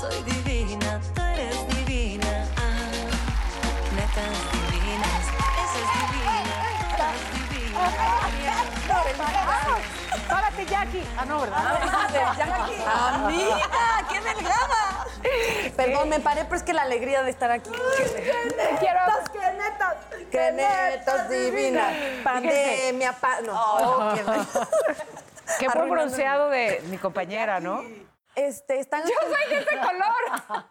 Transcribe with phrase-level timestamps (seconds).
[0.00, 2.46] soy divina, tú eres divina.
[2.56, 2.90] Ah,
[3.94, 4.32] netas
[4.72, 5.24] divinas,
[5.62, 6.54] esa es divina,
[6.96, 7.80] tú eres divina.
[10.28, 11.04] ¡Párate, Jackie!
[11.18, 11.76] Ah, no, ¿verdad?
[13.14, 14.06] ¡Amiga!
[14.08, 15.06] ¡Qué delgada!
[15.76, 17.70] Perdón, me paré, pero es que la alegría de estar aquí.
[18.78, 19.00] Quiero...
[19.32, 19.96] ¡Qué netas!
[20.30, 21.94] ¡Qué netas divinas!
[22.24, 23.40] Pandemia, pa...
[23.42, 23.52] No.
[23.54, 24.22] Oh, qué-
[25.58, 27.82] Qué buen Arruinando bronceado de mi compañera, ¿no?
[28.40, 29.02] Este, están...
[29.02, 30.64] ¡Yo soy de ese color!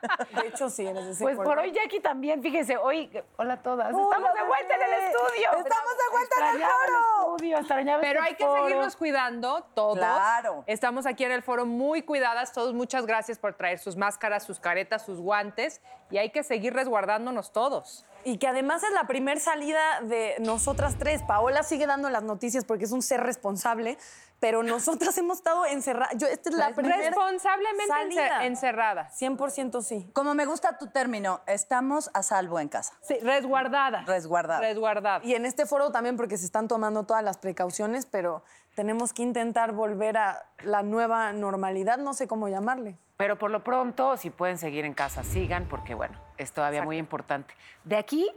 [0.40, 3.62] De hecho, sí, eres de ese Pues por hoy Jackie también, fíjense, hoy, hola a
[3.62, 5.50] todas, estamos de vuelta en el estudio.
[5.58, 7.34] Estamos de vuelta en el foro.
[7.34, 8.62] estudio, extrañaba Pero este hay que foro.
[8.62, 9.98] seguirnos cuidando todos.
[9.98, 10.64] Claro.
[10.66, 12.72] Estamos aquí en el foro muy cuidadas todos.
[12.72, 15.82] Muchas gracias por traer sus máscaras, sus caretas, sus guantes.
[16.10, 18.06] Y hay que seguir resguardándonos todos.
[18.24, 21.22] Y que además es la primer salida de nosotras tres.
[21.22, 23.96] Paola sigue dando las noticias porque es un ser responsable,
[24.40, 26.16] pero nosotras hemos estado encerradas.
[26.16, 28.40] Yo, esta es la primera Responsablemente salida.
[28.42, 29.20] ence- encerradas.
[29.20, 30.10] 100% sí.
[30.12, 32.94] Como me gusta tu término, estamos a salvo en casa.
[33.02, 34.06] Sí, resguardadas.
[34.06, 34.62] Resguardadas.
[34.62, 35.24] Resguardadas.
[35.24, 38.42] Y en este foro también porque se están tomando todas las precauciones, pero
[38.74, 42.98] tenemos que intentar volver a la nueva normalidad, no sé cómo llamarle.
[43.16, 46.96] Pero por lo pronto, si pueden seguir en casa, sigan, porque bueno, es todavía muy
[46.96, 47.52] importante.
[47.84, 48.30] De aquí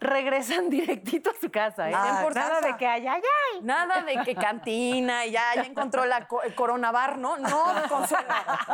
[0.00, 1.92] regresan directito a su casa, ¿eh?
[1.94, 2.66] Ah, Nada casa.
[2.66, 3.22] de que allá, allá.
[3.62, 7.36] Nada de que cantina y ya, ya encontró la co- el coronavar, ¿no?
[7.36, 8.24] No, Consuelo,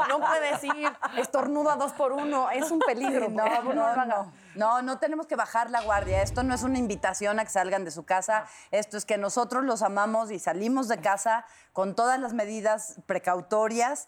[0.08, 3.28] no puedes ir, estornudo a dos por uno, es un peligro.
[3.28, 4.32] No, no, no.
[4.54, 6.22] No, no tenemos que bajar la guardia.
[6.22, 8.46] Esto no es una invitación a que salgan de su casa.
[8.70, 14.06] Esto es que nosotros los amamos y salimos de casa con todas las medidas precautorias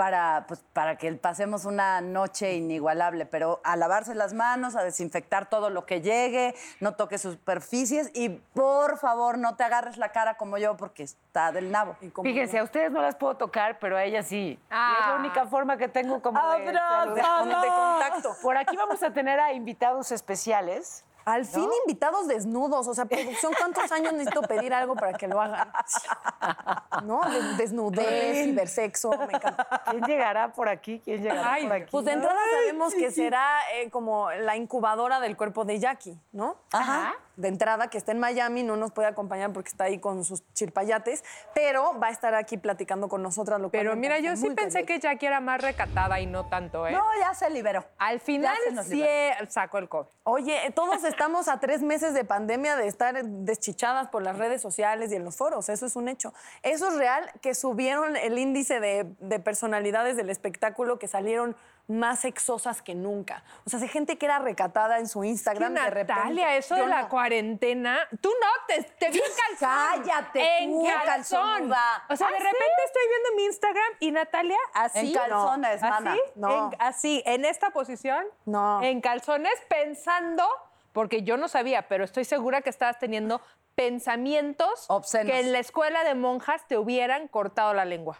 [0.00, 3.26] para, pues, para que pasemos una noche inigualable.
[3.26, 8.30] Pero a lavarse las manos, a desinfectar todo lo que llegue, no toques superficies y
[8.30, 11.96] por favor no te agarres la cara como yo porque está del nabo.
[12.22, 14.36] Fíjense, a ustedes no las puedo tocar, pero a ellas sí.
[14.36, 15.06] Y es Ah.
[15.10, 17.60] la única forma que tengo como de, Abrázala.
[17.60, 18.36] de contacto.
[18.40, 21.04] Por aquí vamos a tener a invitados especiales.
[21.24, 25.40] Al fin invitados desnudos, o sea, producción, ¿cuántos años necesito pedir algo para que lo
[25.40, 25.70] hagan?
[27.04, 27.20] ¿No?
[27.30, 29.82] De- desnudez, cibersexo, me encanta.
[29.90, 31.00] ¿Quién llegará por aquí?
[31.04, 31.88] ¿Quién llegará Ay, por aquí?
[31.90, 36.56] Pues de entrada sabemos que será eh, como la incubadora del cuerpo de Jackie, ¿no?
[36.72, 37.14] Ajá.
[37.40, 40.42] De entrada, que está en Miami, no nos puede acompañar porque está ahí con sus
[40.52, 41.24] chirpayates,
[41.54, 43.60] pero va a estar aquí platicando con nosotras.
[43.60, 46.86] Lo cual Pero mira, yo sí pensé que Jackie era más recatada y no tanto,
[46.86, 46.92] ¿eh?
[46.92, 47.84] No, ya se liberó.
[47.98, 50.08] Al final sí eh, sacó el COVID.
[50.24, 55.12] Oye, todos estamos a tres meses de pandemia de estar deschichadas por las redes sociales
[55.12, 56.32] y en los foros, eso es un hecho.
[56.62, 61.56] Eso es real, que subieron el índice de, de personalidades del espectáculo que salieron
[61.90, 63.42] más sexosas que nunca.
[63.66, 66.14] O sea, hay gente que era recatada en su Instagram de repente.
[66.14, 67.08] Natalia, eso de la no.
[67.08, 69.24] cuarentena, tú no, te, te vi en
[69.58, 70.04] calzón.
[70.04, 71.72] Cállate, en tú, calzón.
[72.08, 74.98] O sea, de ¿Ah, repente estoy viendo mi Instagram y Natalia así.
[75.08, 76.12] En calzones, mana.
[76.12, 76.70] Así, No.
[76.72, 78.24] en- así, en esta posición.
[78.46, 78.82] No.
[78.82, 80.46] En calzones, pensando,
[80.92, 83.40] porque yo no sabía, pero estoy segura que estabas teniendo
[83.80, 85.32] pensamientos Obscenos.
[85.32, 88.14] que en la escuela de monjas te hubieran cortado la lengua.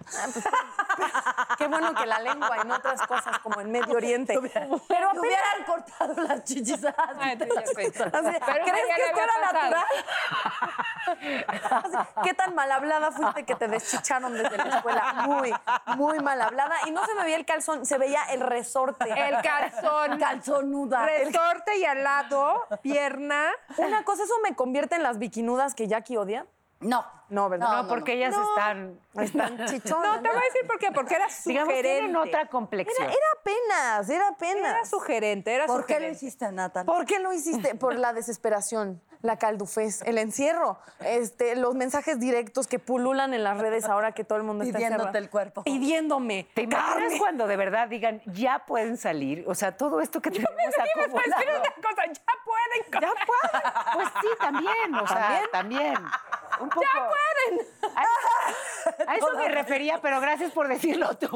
[1.58, 4.38] Qué bueno que la lengua no otras cosas como en Medio Oriente.
[4.88, 6.80] Pero Te hubieran cortado las chichis.
[7.18, 9.70] Ay, Pero ¿Crees que esto era pasado.
[9.70, 9.84] natural?
[12.22, 15.12] ¿Qué tan mal hablada fuiste que te deschicharon desde la escuela?
[15.26, 15.52] Muy,
[15.96, 16.76] muy mal hablada.
[16.86, 19.10] Y no se me veía el calzón, se veía el resorte.
[19.10, 20.18] El calzón.
[20.18, 21.04] Calzonuda.
[21.04, 23.50] Resorte y al lado, pierna.
[23.76, 25.18] Una cosa, ¿eso me convierte en las
[25.50, 26.46] bikinudas que Jackie odia?
[26.80, 27.04] No.
[27.28, 27.82] No, ¿verdad?
[27.82, 28.98] No, porque ellas están...
[29.14, 30.16] Están chichonas.
[30.16, 31.98] No, te voy a decir por qué, porque era Digamos, sugerente.
[32.00, 33.06] tienen otra Era, complexión.
[33.06, 34.70] era apenas, era apenas.
[34.72, 36.16] Era sugerente, era ¿Por qué lo sugerente.
[36.26, 36.86] hiciste, Natal?
[36.86, 37.74] ¿Por qué lo hiciste?
[37.76, 43.58] Por la desesperación, la caldufez, el encierro, este, los mensajes directos que pululan en las
[43.58, 45.18] redes ahora que todo el mundo está Pidiéndote encerrado.
[45.24, 45.62] el cuerpo.
[45.64, 46.48] Pidiéndome.
[46.54, 49.44] ¿Te imaginas cuando de verdad digan, ya pueden salir?
[49.46, 51.60] O sea, todo esto que tenemos Ibas a decir acumulado.
[51.60, 53.02] una cosa, ya pueden.
[53.02, 53.72] Ya pueden.
[53.94, 54.94] Pues sí, también.
[54.94, 55.94] O sea, también.
[56.60, 56.82] Un poco.
[56.82, 57.66] Ya pueden.
[57.96, 61.28] A eso, a eso me refería, pero gracias por decirlo tú.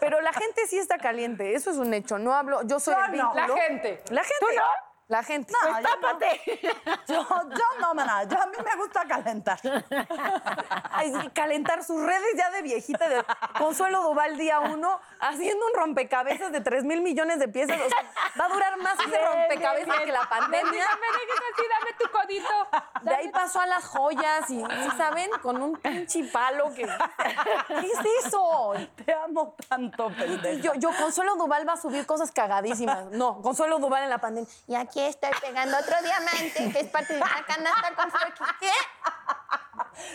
[0.00, 2.18] Pero la gente sí está caliente, eso es un hecho.
[2.18, 3.56] No hablo, yo soy el La vínculo.
[3.56, 4.02] gente.
[4.10, 4.36] La gente.
[4.40, 4.62] ¿Tú no?
[5.08, 5.52] La gente.
[5.52, 6.18] No, Pues, yo no.
[7.06, 8.24] Yo, yo no.
[8.28, 9.60] Yo, a mí me gusta calentar.
[10.90, 13.08] ay, sí, calentar sus redes ya de viejita.
[13.08, 13.24] De
[13.56, 17.78] Consuelo Duval día uno, haciendo un rompecabezas de 3 mil millones de piezas.
[17.80, 17.98] O sea,
[18.40, 20.84] va a durar más ese rompecabezas que la pandemia.
[20.84, 21.06] Dame,
[21.54, 23.02] así, dame tu codito.
[23.02, 25.30] De ahí pasó a las joyas y, ¿sí saben?
[25.42, 26.82] Con un pinche palo que...
[27.68, 28.74] ¿Qué es eso?
[29.04, 30.62] Te amo tanto, pendejo.
[30.62, 33.06] Yo, yo, Consuelo Duval va a subir cosas cagadísimas.
[33.12, 34.50] No, Consuelo Duval en la pandemia.
[34.66, 38.34] Y aquí estoy pegando otro diamante que es parte de una canasta con flores.
[38.60, 38.70] ¿Qué?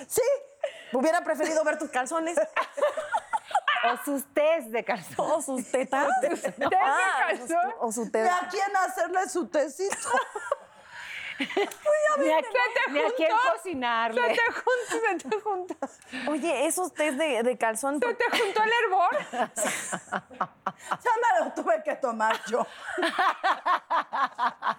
[0.08, 0.22] Sí.
[0.94, 2.38] Hubiera preferido ver tus calzones.
[3.84, 5.32] O sus tés de calzón.
[5.32, 6.08] O sus tetas.
[6.22, 7.74] tés de Ah, calzón.
[7.80, 8.38] O su ¿Y teta.
[8.38, 9.96] a quién hacerle su tecito?
[12.18, 12.42] Ni a,
[12.92, 14.22] ni a quién Se cocinarle.
[14.22, 15.76] te juntó, se te juntó.
[16.30, 18.00] Oye, esos test de, de calzón.
[18.00, 19.10] Se te juntó el hervor.
[21.04, 22.66] Ya me lo tuve que tomar yo.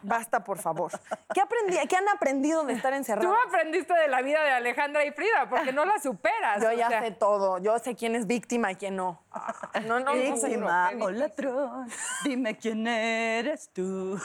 [0.02, 0.90] Basta, por favor.
[1.32, 3.36] ¿Qué, aprendí, ¿Qué han aprendido de estar Tú encerrados?
[3.46, 6.60] aprendiste de la vida de Alejandra y Frida porque no la superas.
[6.62, 7.00] Yo o ya sea.
[7.02, 7.58] sé todo.
[7.58, 9.22] Yo sé quién es víctima y quién no.
[9.86, 11.88] No, no, no o ladrón,
[12.24, 14.18] dime quién eres tú.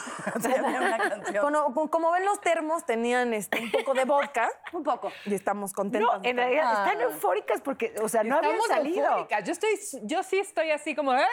[1.42, 5.12] Como, como- como ven los termos, tenían este, un poco de vodka Un poco.
[5.26, 6.12] y estamos contentos.
[6.22, 9.06] No, en realidad están eufóricas porque, o sea, no habían Estamos salido.
[9.08, 9.44] eufóricas.
[9.44, 9.70] Yo, estoy,
[10.04, 11.12] yo sí estoy así como...
[11.12, 11.26] "Ah".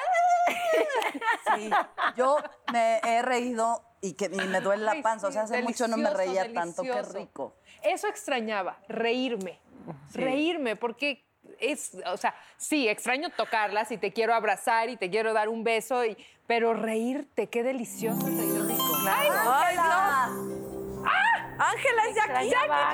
[1.57, 1.71] Sí,
[2.17, 2.37] yo
[2.73, 5.29] me he reído y que y me duele la Ay, panza.
[5.29, 6.83] o sea, hace mucho no me delicioso, reía tanto.
[6.83, 7.57] Qué rico.
[7.83, 9.61] Eso extrañaba, reírme.
[10.13, 11.25] Reírme, porque
[11.73, 15.65] es, o sea, sí, extraño tocarlas y te quiero abrazar y te quiero dar un
[15.65, 16.17] beso, y,
[16.47, 18.75] pero reírte, qué delicioso es reírte.
[19.09, 20.65] Ay, no.
[21.57, 22.33] Ángela es Jackie.
[22.55, 22.93] Ángela.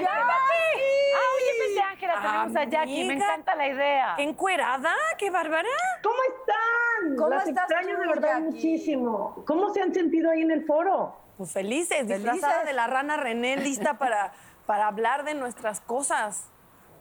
[1.13, 3.05] Ah, oye, vete, Ángela, tenemos a Jackie.
[3.05, 4.15] Me encanta la idea.
[4.17, 4.93] ¿Qué encuerada?
[5.19, 5.69] ¡Qué bárbara!
[6.03, 7.17] ¿Cómo están?
[7.17, 8.43] ¿Cómo Las estás extraño tú, de verdad Jackie?
[8.43, 9.45] muchísimo.
[9.47, 11.17] ¿Cómo se han sentido ahí en el foro?
[11.39, 12.67] Pues felices, disfrazada Felices.
[12.67, 14.33] de la rana René, lista para,
[14.67, 16.51] para hablar de nuestras cosas.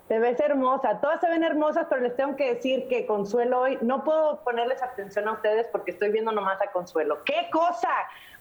[0.10, 1.00] Te ves hermosa.
[1.00, 4.82] Todas se ven hermosas, pero les tengo que decir que Consuelo hoy no puedo ponerles
[4.82, 7.24] atención a ustedes porque estoy viendo nomás a Consuelo.
[7.24, 7.92] ¡Qué cosa!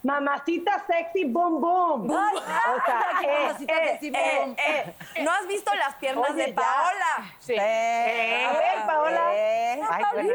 [0.03, 2.11] Mamacita sexy, boom, boom.
[2.11, 4.57] Ay, o sea, eh, mamacita eh, sexy, boom.
[4.67, 4.95] eh.
[5.23, 6.53] ¿No has visto las piernas Oye, de.
[6.55, 7.35] Paola?
[7.39, 7.55] Sí.
[7.59, 9.29] A ver, Paola.
[9.29, 9.79] Ay,
[10.15, 10.33] bueno,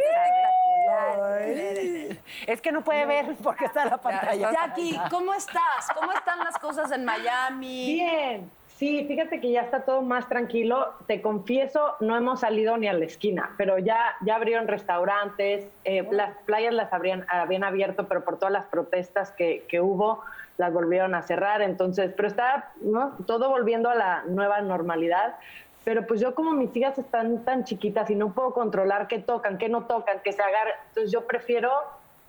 [0.85, 2.17] Espectacular.
[2.45, 4.51] Es que no puede ver porque está la pantalla.
[4.51, 5.87] Jackie, ¿cómo estás?
[5.95, 7.93] ¿Cómo están las cosas en Miami?
[7.95, 8.51] Bien.
[8.83, 10.95] Sí, fíjate que ya está todo más tranquilo.
[11.07, 16.05] Te confieso, no hemos salido ni a la esquina, pero ya, ya abrieron restaurantes, eh,
[16.11, 20.21] las playas las habrían, habían abierto, pero por todas las protestas que, que hubo,
[20.57, 21.61] las volvieron a cerrar.
[21.61, 23.13] Entonces, pero está ¿no?
[23.25, 25.37] todo volviendo a la nueva normalidad.
[25.85, 29.57] Pero pues yo como mis hijas están tan chiquitas y no puedo controlar qué tocan,
[29.57, 31.71] qué no tocan, qué se agarran, entonces yo prefiero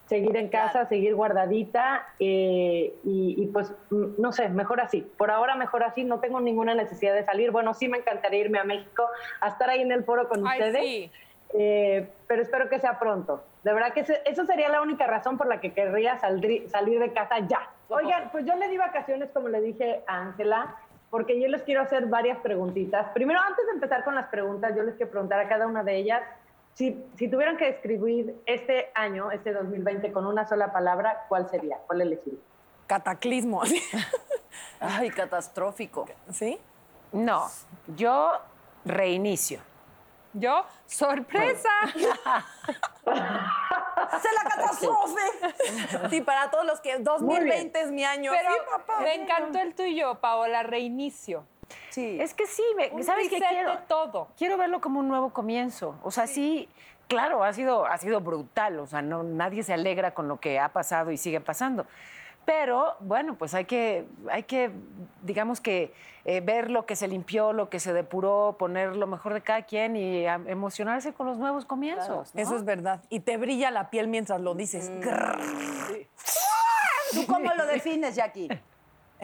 [0.06, 0.88] seguir en casa, Claro.
[0.88, 5.00] seguir guardadita eh, y, y, pues mm, no sé, mejor así.
[5.00, 7.50] Por ahora mejor así, no tengo ninguna necesidad de salir.
[7.50, 9.08] Bueno, sí me encantaría irme a México
[9.40, 11.10] a estar ahí en el foro con Ay, ustedes, sí.
[11.54, 13.42] eh, pero espero que sea pronto.
[13.62, 17.12] De verdad que eso sería la única razón por la que querría saldrí- salir de
[17.12, 17.70] casa ya.
[17.88, 20.76] Oigan, pues yo le di vacaciones, como le dije a Ángela,
[21.10, 23.06] porque yo les quiero hacer varias preguntitas.
[23.14, 25.96] Primero, antes de empezar con las preguntas, yo les quiero preguntar a cada una de
[25.96, 26.20] ellas
[26.74, 31.78] si, si tuvieran que describir este año, este 2020, con una sola palabra, ¿cuál sería?
[31.86, 32.40] ¿Cuál elegiría?
[32.86, 33.62] Cataclismo.
[34.80, 36.06] Ay, catastrófico.
[36.32, 36.58] ¿Sí?
[37.12, 37.46] No,
[37.96, 38.32] yo
[38.84, 39.60] reinicio.
[40.32, 41.68] Yo, sorpresa.
[43.06, 45.20] ¡Hace la catástrofe!
[46.10, 48.32] Sí, para todos los que 2020 es mi año.
[48.32, 49.00] Pero Sí, papá.
[49.00, 51.46] me encantó el tuyo, Paola, reinicio.
[51.90, 52.18] Sí.
[52.20, 53.78] Es que sí, me- Un ¿sabes qué quiero?
[53.88, 54.28] todo.
[54.36, 55.96] Quiero verlo como un nuevo comienzo.
[56.02, 56.68] O sea, sí,
[57.08, 58.78] claro, ha sido, ha sido brutal.
[58.80, 61.86] O sea, no, nadie se alegra con lo que ha pasado y sigue pasando.
[62.44, 64.70] Pero, bueno, pues hay que, hay que
[65.22, 65.94] digamos que,
[66.26, 69.62] eh, ver lo que se limpió, lo que se depuró, poner lo mejor de cada
[69.62, 72.34] quien y a- emocionarse con los nuevos comienzos.
[72.34, 72.40] ¿no?
[72.42, 73.00] Eso es verdad.
[73.08, 74.90] Y te brilla la piel mientras lo dices.
[75.00, 75.40] Grrr.
[77.12, 78.48] ¿Tú cómo lo defines, Jackie?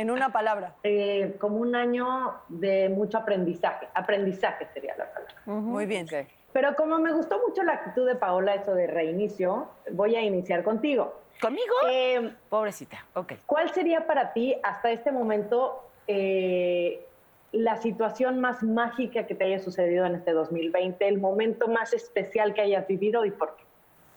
[0.00, 0.76] En una palabra.
[0.82, 3.86] Eh, como un año de mucho aprendizaje.
[3.92, 5.34] Aprendizaje sería la palabra.
[5.44, 6.06] Muy bien.
[6.54, 10.64] Pero como me gustó mucho la actitud de Paola, eso de reinicio, voy a iniciar
[10.64, 11.20] contigo.
[11.38, 11.74] ¿Conmigo?
[11.90, 13.34] Eh, Pobrecita, ok.
[13.44, 17.06] ¿Cuál sería para ti hasta este momento eh,
[17.52, 22.54] la situación más mágica que te haya sucedido en este 2020, el momento más especial
[22.54, 23.64] que hayas vivido y por qué?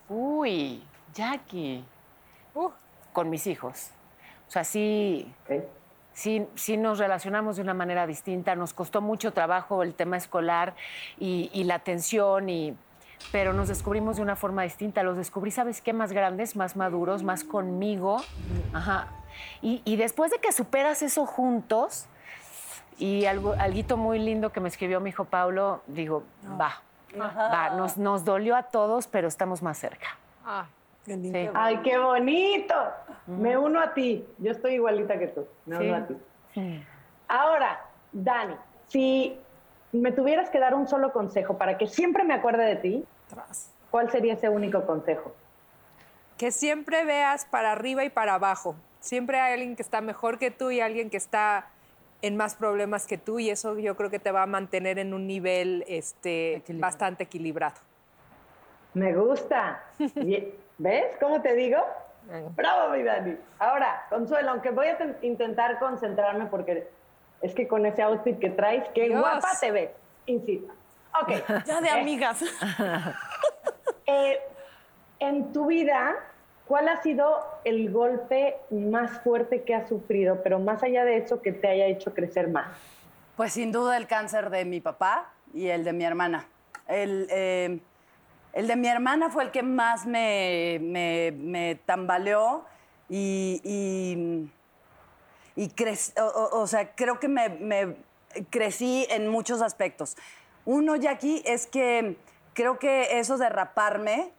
[0.08, 0.82] Uy,
[1.14, 1.84] Jackie.
[2.56, 2.70] Uh.
[3.12, 3.92] Con mis hijos.
[4.54, 5.34] O sea, sí,
[6.14, 8.54] sí, sí nos relacionamos de una manera distinta.
[8.54, 10.76] Nos costó mucho trabajo el tema escolar
[11.18, 12.78] y, y la atención, y,
[13.32, 15.02] pero nos descubrimos de una forma distinta.
[15.02, 15.92] Los descubrí, ¿sabes qué?
[15.92, 18.22] Más grandes, más maduros, más conmigo.
[18.74, 19.08] Ajá.
[19.64, 22.06] Y, y después de que superas eso juntos,
[23.00, 26.26] y algo, alguito muy lindo que me escribió mi hijo Paulo, digo,
[26.62, 26.80] va,
[27.20, 30.10] va, nos, nos dolió a todos, pero estamos más cerca.
[30.46, 30.68] Ah.
[31.06, 31.50] Sí.
[31.54, 32.76] ¡Ay, qué bonito!
[33.28, 34.26] Me uno a ti.
[34.38, 35.46] Yo estoy igualita que tú.
[35.66, 35.84] Me Sí.
[35.86, 36.86] uno a ti.
[37.28, 38.56] Ahora, Dani,
[38.88, 39.38] si
[39.92, 43.06] me tuvieras que dar un solo consejo para que siempre me acuerde de ti,
[43.92, 45.34] ¿cuál sería ese único consejo?
[46.38, 48.76] que siempre veas para arriba y para abajo.
[49.00, 51.68] Siempre hay alguien que está mejor que tú y alguien que está
[52.22, 55.14] en más problemas que tú y eso yo creo que te va a mantener en
[55.14, 57.76] un nivel este, bastante equilibrado.
[58.94, 59.84] Me gusta.
[60.78, 61.78] ¿Ves cómo te digo?
[62.56, 63.38] Bravo, mi Dani.
[63.60, 66.88] Ahora, Consuelo, aunque voy a ten- intentar concentrarme porque
[67.42, 69.20] es que con ese outfit que traes, qué Dios.
[69.20, 69.90] guapa te ves.
[70.26, 70.74] Insisto.
[71.22, 71.32] Ok.
[71.66, 72.42] Ya de Eh, amigas.
[74.06, 74.40] eh,
[75.20, 76.16] en tu vida,
[76.68, 81.42] ¿cuál ha sido el golpe más fuerte que has sufrido, pero más allá de eso,
[81.42, 82.68] que te haya hecho crecer más?
[83.36, 86.46] Pues sin duda el cáncer de mi papá y el de mi hermana.
[86.88, 87.80] El, eh,
[88.54, 92.66] el de mi hermana fue el que más me, me- me tambaleó
[93.10, 94.52] y, y,
[96.20, 97.96] o, sea, creo que me, me
[98.50, 100.16] crecí en muchos aspectos.
[100.66, 102.18] Uno, Jackie, es que
[102.54, 104.32] creo que eso de raparme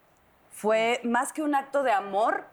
[0.51, 2.45] fue más que un acto de amor,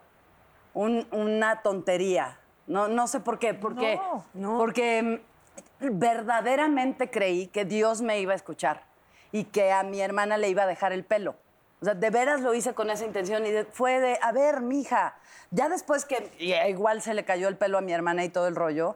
[0.74, 2.38] un- una tontería.
[2.66, 4.00] No, no sé por qué, porque,
[4.34, 4.58] no.
[4.58, 5.20] porque
[5.80, 8.84] mm, verdaderamente creí que Dios me iba a escuchar
[9.32, 11.34] y que a mi hermana le iba a dejar el pelo.
[11.82, 14.60] O sea, de veras lo hice con esa intención y de- fue de, a ver,
[14.60, 15.16] mija,
[15.50, 18.46] ya después que eh, igual se le cayó el pelo a mi hermana y todo
[18.46, 18.94] el rollo,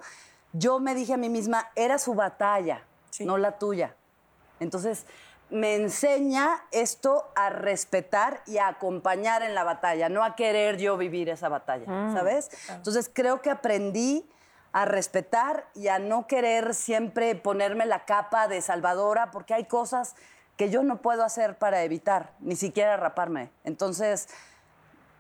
[0.53, 2.85] yo me dije a mí misma, era su batalla,
[3.27, 3.95] no la tuya.
[4.61, 5.05] Entonces,
[5.51, 10.97] me enseña esto a respetar y a acompañar en la batalla, no a querer yo
[10.97, 12.51] vivir esa batalla, ¿sabes?
[12.71, 14.29] Entonces, creo que aprendí
[14.73, 20.15] a respetar y a no querer siempre ponerme la capa de salvadora, porque hay cosas
[20.57, 23.51] que yo no puedo hacer para evitar, ni siquiera raparme.
[23.65, 24.29] Entonces,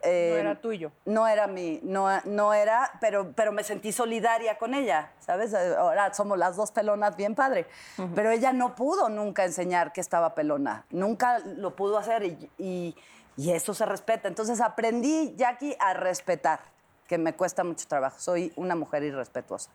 [0.02, 0.92] eh, No era tuyo.
[1.04, 5.52] no era mi, no, no era, pero, pero me sentí solidaria con ella, ¿sabes?
[5.52, 7.66] Eh, Ahora somos las dos pelonas bien padre.
[8.14, 10.84] Pero ella no pudo nunca enseñar que estaba pelona.
[10.90, 12.96] Nunca lo pudo hacer y, y-
[13.38, 14.28] y eso se respeta.
[14.28, 16.60] Entonces aprendí, Jackie, a respetar,
[17.06, 18.18] que me cuesta mucho trabajo.
[18.18, 19.70] Soy una mujer irrespetuosa.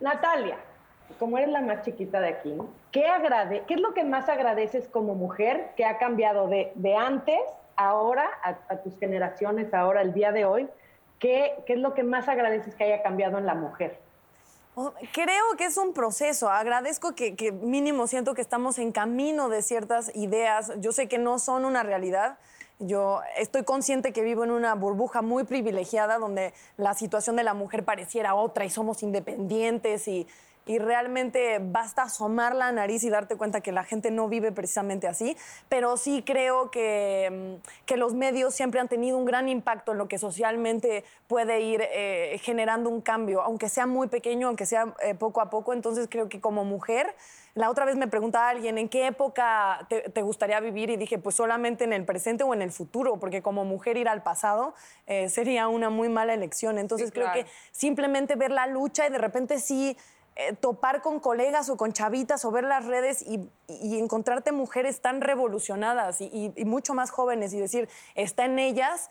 [0.00, 0.58] Natalia,
[1.18, 2.56] como eres la más chiquita de aquí,
[2.92, 6.96] ¿qué, agrade ¿qué es lo que más agradeces como mujer que ha cambiado de, de
[6.96, 7.40] antes,
[7.76, 10.68] ahora, a, a tus generaciones, ahora, el día de hoy?
[11.18, 13.98] ¿Qué, ¿Qué es lo que más agradeces que haya cambiado en la mujer?
[14.74, 16.50] Oh, Creo que es un proceso.
[16.50, 20.72] Agradezco que, que mínimo siento que estamos en camino de ciertas ideas.
[20.80, 22.36] Yo sé que no son una realidad.
[22.78, 27.54] Yo estoy consciente que vivo en una burbuja muy privilegiada donde la situación de la
[27.54, 30.26] mujer pareciera otra y somos independientes y,
[30.66, 35.06] y realmente basta asomar la nariz y darte cuenta que la gente no vive precisamente
[35.06, 35.36] así.
[35.68, 39.98] Pero sí creo que, mm, que los medios siempre han tenido un gran impacto en
[39.98, 44.92] lo que socialmente puede ir eh, generando un cambio, aunque sea muy pequeño, aunque sea
[45.02, 45.72] eh, poco a poco.
[45.72, 47.14] Entonces creo que como mujer,
[47.54, 50.90] la otra vez me preguntaba alguien, ¿en qué época te, te gustaría vivir?
[50.90, 54.08] Y dije, pues solamente en el presente o en el futuro, porque como mujer ir
[54.08, 54.74] al pasado
[55.06, 56.76] eh, sería una muy mala elección.
[56.76, 57.44] Entonces Sí, creo claro.
[57.44, 59.96] que simplemente ver la lucha y de repente sí
[60.36, 65.00] eh, topar con colegas o con chavitas o ver las redes y, y encontrarte mujeres
[65.00, 69.10] tan revolucionadas y, y- y mucho más jóvenes y decir, está en ellas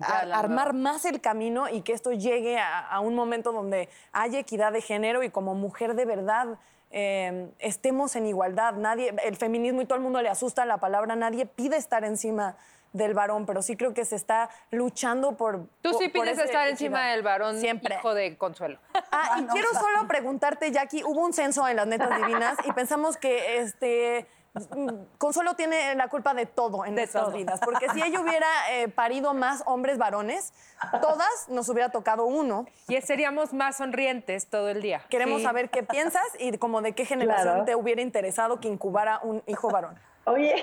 [0.00, 4.38] a- armar más el camino y que esto llegue a, a un momento donde haya
[4.38, 6.58] equidad de género y como mujer de verdad
[6.92, 8.74] eh, estemos en igualdad.
[8.74, 12.56] Nadie, el feminismo y todo el mundo le asusta la palabra, nadie pide estar encima
[12.92, 15.66] del varón, pero sí creo que se está luchando por...
[15.82, 17.96] Tú sí por pides esa estar encima del varón, Siempre.
[17.96, 18.78] hijo de Consuelo.
[19.18, 23.16] Ah, y quiero solo preguntarte, Jackie, hubo un censo en las netas divinas y pensamos
[23.16, 24.26] que este
[24.74, 28.88] mm, Consuelo tiene la culpa de todo en nuestras vidas, porque si ella hubiera eh,
[28.88, 30.52] parido más hombres varones,
[31.00, 32.66] todas nos hubiera tocado uno.
[32.88, 35.02] Y seríamos más sonrientes todo el día.
[35.08, 35.44] Queremos Sí.
[35.44, 37.64] saber qué piensas y como de qué generación Claro.
[37.64, 39.98] te hubiera interesado que incubara un hijo varón.
[40.24, 40.62] Oye,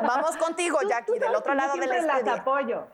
[0.00, 2.86] Vamos contigo, tú- Jackie, tú del otro lado de la las apoyo.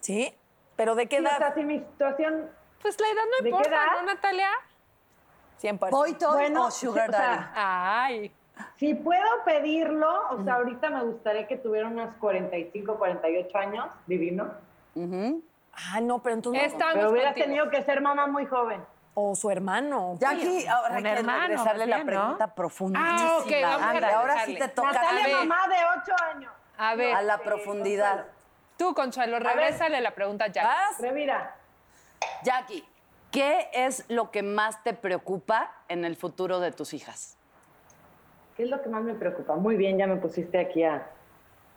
[0.00, 0.32] ¿Sí?
[0.76, 1.54] ¿Pero de qué Sí, o sea, edad?
[1.54, 3.86] si mi situación Pues la edad no ¿De qué importa, edad?
[3.96, 4.48] ¿no, Natalia?
[5.60, 5.90] 100%.
[5.90, 7.44] ¿Boy toy Bueno, o sugar o sea, daddy?
[7.56, 8.32] Ay.
[8.76, 14.52] Si puedo pedirlo, o sea, ahorita me gustaría que tuviera unos 45, 48 años, divino.
[15.72, 16.62] Ah, no, pero entonces...
[16.62, 16.68] no.
[16.68, 17.46] Estamos Pero hubieras contigo.
[17.46, 18.80] tenido que ser mamá muy joven.
[19.14, 20.16] O su hermano.
[20.20, 22.12] Jackie, ahora hay que hermano, regresarle la bien, ¿no?
[22.12, 23.00] pregunta profunda.
[23.02, 26.52] Ah, ok, vamos a ahora sí te toca Natalia, a mamá de 8 años.
[26.76, 28.26] A ver, a la profundidad.
[28.76, 30.64] tú, Consuelo, regrésale la pregunta ya.
[30.64, 31.00] ¿Vas?
[31.00, 31.56] Revira.
[32.44, 32.84] Jackie,
[33.32, 37.36] ¿qué es lo que más te preocupa en el futuro de tus hijas?
[38.56, 39.56] ¿Qué es lo que más me preocupa?
[39.56, 41.08] Muy bien, ya me pusiste aquí a,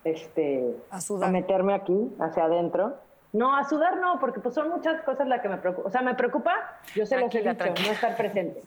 [0.04, 1.32] este, A sudar.
[1.32, 2.98] meterme aquí, hacia adentro.
[3.34, 5.88] No, a sudar no, porque pues son muchas cosas las que me preocupan.
[5.88, 7.88] O sea, me preocupa, yo se los he dicho, tranquila.
[7.88, 8.62] no estar presente.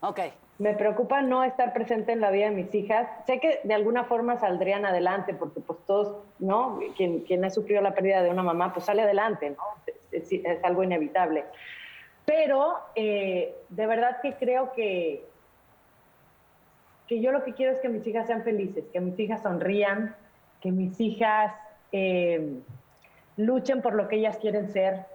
[0.00, 0.20] Ok.
[0.58, 3.08] Me preocupa no estar presente en la vida de mis hijas.
[3.26, 6.78] Sé que de alguna forma saldrían adelante, porque pues todos, ¿no?
[6.96, 9.62] Quien, quien ha sufrido la pérdida de una mamá, pues sale adelante, ¿no?
[10.12, 11.44] Es, es- es algo inevitable.
[12.24, 15.26] Pero eh, de verdad que creo que,
[17.06, 20.16] que yo lo que quiero es que mis hijas sean felices, que mis hijas sonrían,
[20.60, 21.52] que mis hijas
[21.92, 22.60] eh,
[23.36, 25.06] luchen por lo que ellas quieren ser,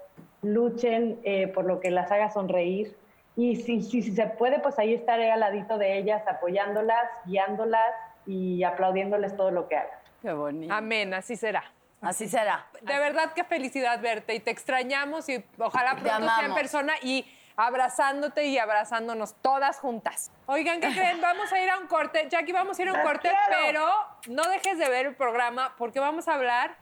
[0.41, 2.95] luchen eh, por lo que las haga sonreír.
[3.35, 7.93] Y si, si, si se puede, pues ahí estaré al ladito de ellas, apoyándolas, guiándolas
[8.25, 9.97] y aplaudiéndoles todo lo que hagan.
[10.21, 10.73] Qué bonito.
[10.73, 11.63] Amén, así será.
[12.01, 12.65] Así será.
[12.81, 17.25] De verdad, qué felicidad verte y te extrañamos y ojalá pronto sea en persona y
[17.55, 20.31] abrazándote y abrazándonos todas juntas.
[20.47, 21.21] Oigan, ¿qué creen?
[21.21, 22.27] Vamos a ir a un corte.
[22.29, 23.61] Jackie, vamos a ir a un ¡Las corte, quiero!
[23.65, 23.87] pero
[24.35, 26.75] no dejes de ver el programa porque vamos a hablar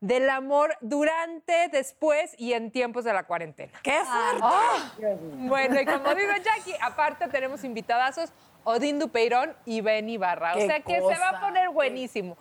[0.00, 3.72] del amor durante, después y en tiempos de la cuarentena.
[3.82, 5.16] ¡Qué fuerte!
[5.48, 8.30] Bueno, y como dice Jackie, aparte tenemos invitadazos
[8.64, 10.52] Odín Dupeirón y Ben Ibarra.
[10.52, 12.36] O Qué sea que se va a poner buenísimo.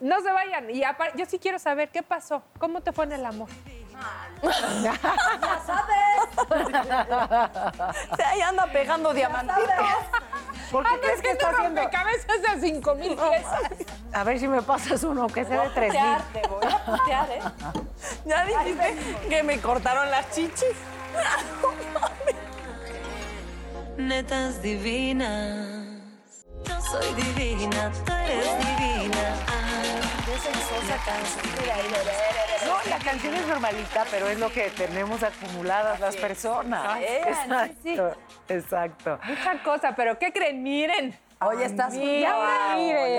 [0.00, 0.68] No se vayan.
[0.70, 0.82] Y
[1.16, 2.42] yo sí quiero saber qué pasó.
[2.58, 3.48] ¿Cómo te fue en el amor?
[8.16, 9.64] Se ahí anda pegando diamantitos.
[10.70, 11.90] ¿Por qué crees que está haciendo?
[11.90, 13.70] cabezas de 5 mil piezas.
[14.12, 16.16] A ver si me pasas uno, que sea de tres mil.
[16.32, 17.40] Te voy a putear, ¿eh?
[18.24, 18.96] Ya dijiste
[19.28, 20.76] que me cortaron las chichis.
[23.96, 25.91] Netas divinas.
[26.66, 29.36] Yo soy divina, tú eres divina.
[29.48, 29.62] Ah,
[32.66, 36.98] No, la canción es normalita, pero es lo que tenemos acumuladas las personas.
[37.00, 38.16] Exacto,
[38.48, 39.18] exacto.
[39.24, 40.62] Mucha cosa, pero ¿qué creen?
[40.62, 41.18] Miren.
[41.40, 43.16] Oye, estás Mira, miren.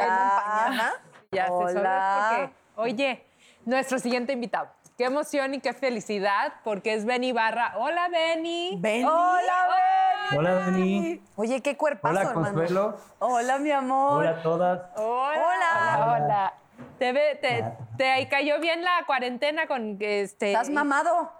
[1.31, 2.29] Ya se Hola.
[2.39, 3.25] porque, oye,
[3.65, 4.69] nuestro siguiente invitado.
[4.97, 7.73] Qué emoción y qué felicidad, porque es Benny Barra.
[7.77, 8.77] Hola, Benny.
[8.79, 9.03] Benny.
[9.03, 10.38] Hola, Benny.
[10.38, 11.21] Hola, Dani.
[11.35, 12.53] Oye, qué cuerpazo, Hola, hermano.
[12.53, 12.97] Consuelo.
[13.17, 14.19] Hola, mi amor.
[14.19, 14.81] Hola a todas.
[14.95, 16.19] Hola.
[16.21, 16.53] Hola.
[17.00, 17.65] ¿Te, ve, te,
[17.97, 20.51] te cayó bien la cuarentena con este.
[20.51, 21.31] ¿Estás mamado?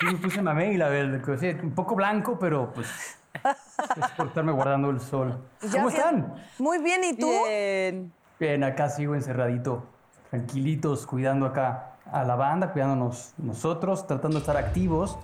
[0.00, 2.88] Sí, me puse mamé y la verdad, sí, un poco blanco, pero pues
[3.44, 5.40] es por estarme guardando el sol.
[5.62, 6.34] Ya ¿Cómo están?
[6.58, 7.30] Muy bien, ¿y tú?
[7.30, 8.12] Bien.
[8.40, 9.86] Bien, acá sigo encerradito,
[10.30, 15.18] tranquilitos, cuidando acá a la banda, cuidándonos nosotros, tratando de estar activos.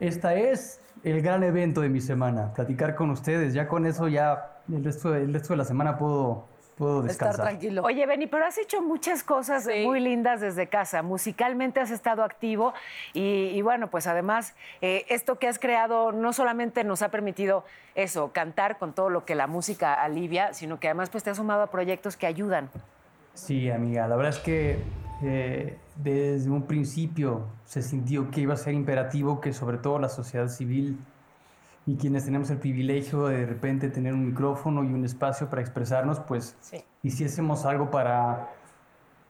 [0.00, 3.54] Esta es el gran evento de mi semana, platicar con ustedes.
[3.54, 7.28] Ya con eso ya el resto de, el resto de la semana puedo, puedo Estar
[7.28, 7.46] descansar.
[7.46, 7.82] tranquilo.
[7.84, 9.84] Oye, Benny, pero has hecho muchas cosas Sí.
[9.86, 11.02] muy lindas desde casa.
[11.02, 12.72] Musicalmente has estado activo
[13.12, 17.64] y, y bueno, pues además eh, esto que has creado no solamente nos ha permitido
[17.94, 21.36] eso, cantar con todo lo que la música alivia, sino que además pues te has
[21.36, 22.68] sumado a proyectos que ayudan.
[23.34, 24.78] Sí, amiga, la verdad es que
[25.22, 30.08] eh, desde un principio se sintió que iba a ser imperativo que sobre todo la
[30.08, 30.98] sociedad civil
[31.86, 35.62] y quienes tenemos el privilegio de de repente tener un micrófono y un espacio para
[35.62, 36.56] expresarnos, pues
[37.02, 38.48] hiciésemos algo para,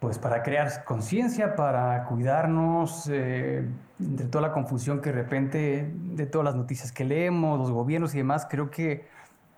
[0.01, 3.69] pues, para crear conciencia, para cuidarnos, eh,
[4.01, 8.15] entre toda la confusión que de repente, de todas las noticias que leemos, los gobiernos
[8.15, 9.07] y demás, creo que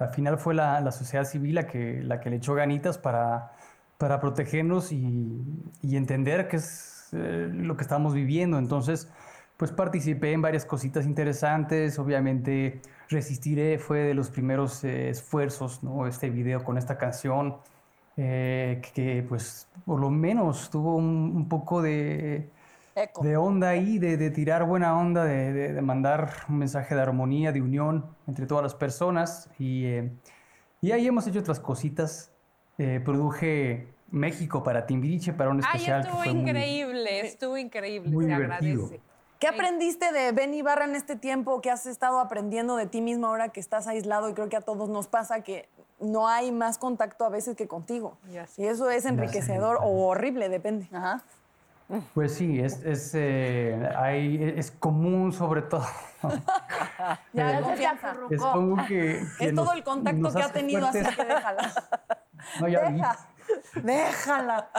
[0.00, 3.52] al final fue la, la sociedad civil la que, la que le echó ganitas para,
[3.96, 5.40] para protegernos y,
[5.82, 8.58] y entender qué es eh, lo que estamos viviendo.
[8.58, 9.08] Entonces,
[9.56, 11.98] pues participé en varias cositas interesantes.
[11.98, 16.06] Obviamente, Resistiré fue de los primeros eh, esfuerzos, ¿no?
[16.06, 17.56] Este video con esta canción,
[18.16, 22.50] eh, que pues por lo menos tuvo un, un poco de,
[22.94, 23.22] Eco.
[23.24, 27.00] de onda ahí, de, de tirar buena onda, de, de- de mandar un mensaje de
[27.00, 29.50] armonía, de unión entre todas las personas.
[29.58, 30.10] Y, eh,
[30.80, 32.30] y ahí hemos hecho otras cositas.
[32.80, 36.02] Eh, produje México para Timbiriche, para un Ay, especial.
[36.02, 38.84] que estuvo muy- increíble, estuvo increíble, muy se divertido.
[38.86, 39.02] agradece.
[39.38, 41.60] ¿Qué aprendiste de Ben Ibarra en este tiempo?
[41.60, 44.28] ¿Qué has estado aprendiendo de ti mismo ahora que estás aislado?
[44.28, 45.68] Y creo que a todos nos pasa que
[46.00, 48.18] no hay más contacto a veces que contigo.
[48.56, 50.88] Y eso es enriquecedor o horrible, depende.
[50.92, 51.22] Ajá.
[52.14, 55.86] Pues sí, es, es, eh, hay- es común sobre todo.
[57.32, 57.62] Ya, Eh,
[58.30, 58.42] es
[58.88, 61.72] que, que Es nos- todo el contacto que ha tenido, así que déjala.
[62.60, 63.00] No, ya vi.
[63.74, 64.70] Déjala.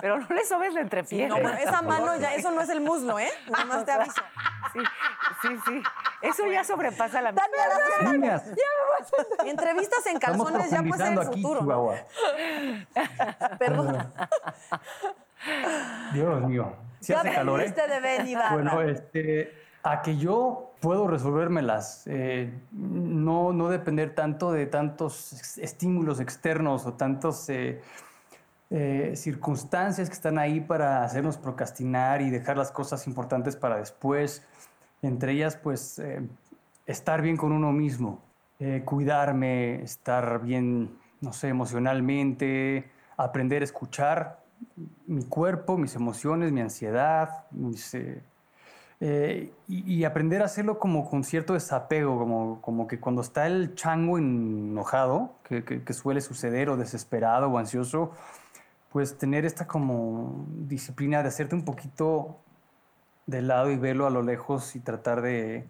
[0.00, 1.36] Pero no le sobes la entrepierna.
[1.36, 3.30] No, pero esa mano ya, eso no es el muslo, ¿eh?
[3.50, 4.22] Nada más te aviso.
[4.72, 4.80] Sí,
[5.42, 5.82] sí, sí.
[6.22, 7.32] Eso ya sobrepasa la
[8.10, 8.44] Niñas,
[9.44, 11.54] Entrevistas en calzones ya puede ser el futuro.
[11.54, 11.60] ¿no?
[11.60, 11.96] Chihuahua.
[13.58, 14.12] Perdón.
[16.12, 16.76] Dios mío.
[17.00, 17.70] Si ¿Qué hace calor, ¿eh?
[17.70, 18.38] de Ben?
[18.52, 26.20] Bueno, este, a que yo puedo resolvérmelas, eh, no, no depender tanto de tantos estímulos
[26.20, 27.80] externos o tantos eh,
[28.70, 34.46] eh, circunstancias que están ahí para hacernos procrastinar y dejar las cosas importantes para después.
[35.02, 36.20] Entre ellas, pues, eh,
[36.86, 38.20] estar bien con uno mismo,
[38.84, 44.40] cuidarme, estar bien, no sé, emocionalmente, aprender a escuchar
[45.06, 47.94] mi cuerpo, mis emociones, mi ansiedad, mis,
[49.00, 53.46] eh, y, y aprender a hacerlo como con cierto desapego, como, como que cuando está
[53.46, 58.12] el chango enojado, que, que- que suele suceder, o desesperado o ansioso,
[58.90, 62.38] pues tener esta como disciplina de hacerte un poquito
[63.26, 65.66] de lado y verlo a lo lejos y tratar de,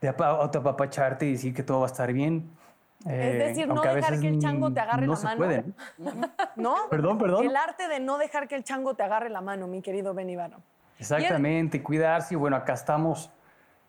[0.00, 2.48] de apa- autoapapacharte y decir que todo va a estar bien.
[3.04, 5.36] Es Eh, decir, no dejar que el chango te agarre no la se mano.
[5.38, 5.64] puede,
[6.54, 6.76] ¿no?
[6.90, 7.44] Perdón, perdón.
[7.46, 10.36] El arte de no dejar que el chango te agarre la mano, mi querido Benny
[11.02, 12.34] Exactamente, cuidarse.
[12.34, 13.30] Y bueno, acá estamos.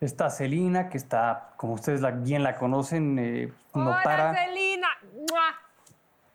[0.01, 4.33] Está Celina, que está, como ustedes la- bien la conocen, eh, no Hola, para.
[4.35, 4.87] Celina.
[5.13, 5.43] ¡Mua!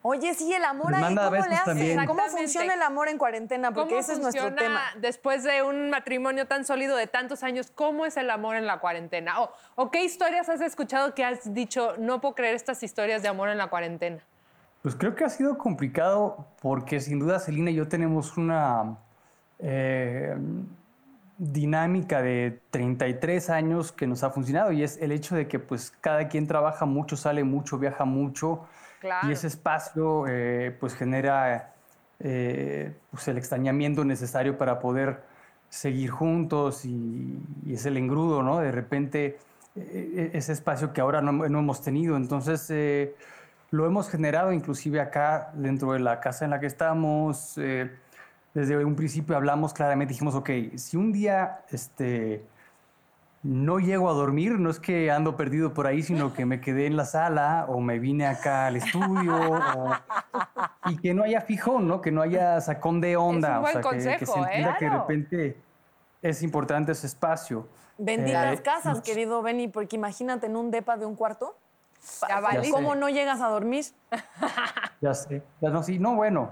[0.00, 2.06] Oye, sí, el amor ahí, ¿cómo le haces?
[2.06, 3.72] ¿Cómo funciona el amor en cuarentena?
[3.72, 4.80] Porque ¿Cómo ese es nuestro funciona tema.
[5.00, 7.70] después de un matrimonio tan sólido de tantos años?
[7.74, 9.40] ¿Cómo es el amor en la cuarentena?
[9.42, 13.28] O, ¿O qué historias has escuchado que has dicho, no puedo creer estas historias de
[13.28, 14.22] amor en la cuarentena?
[14.82, 18.96] Pues creo que ha sido complicado porque sin duda Celina y yo tenemos una
[19.58, 20.36] eh,
[21.38, 25.92] dinámica de 33 años que nos ha funcionado y es el hecho de que pues
[26.00, 28.66] cada quien trabaja mucho, sale mucho, viaja mucho
[29.00, 29.28] Claro.
[29.28, 31.72] y ese espacio eh, pues genera
[32.18, 35.22] eh, pues el extrañamiento necesario para poder
[35.68, 38.58] seguir juntos y, y es el engrudo, ¿no?
[38.58, 39.38] De repente
[39.76, 42.16] eh, ese espacio que ahora no, no hemos tenido.
[42.16, 43.14] Entonces, eh,
[43.70, 47.56] lo hemos generado inclusive acá dentro de la casa en la que estamos.
[47.58, 47.88] eh,
[48.54, 52.44] desde un principio hablamos claramente, dijimos, ok, si un día este,
[53.42, 56.86] no llego a dormir, no es que ando perdido por ahí, sino que me quedé
[56.86, 59.92] en la sala o me vine acá al estudio o-
[60.86, 62.00] y que no haya fijón, ¿no?
[62.00, 63.60] Que no haya sacón de onda.
[63.60, 64.48] buen o sea, que- que, se consejo, ¿eh?
[64.48, 65.56] entienda que de repente
[66.22, 67.68] es importante ese espacio.
[67.96, 71.56] Benditas Eh, casas, nos- querido Benny, porque imagínate en un depa de un cuarto.
[72.28, 72.40] Ya.
[72.70, 73.84] ¿Cómo no llegas a dormir?
[75.00, 75.42] Ya sé.
[75.60, 76.50] Ya no, sí, no, bueno.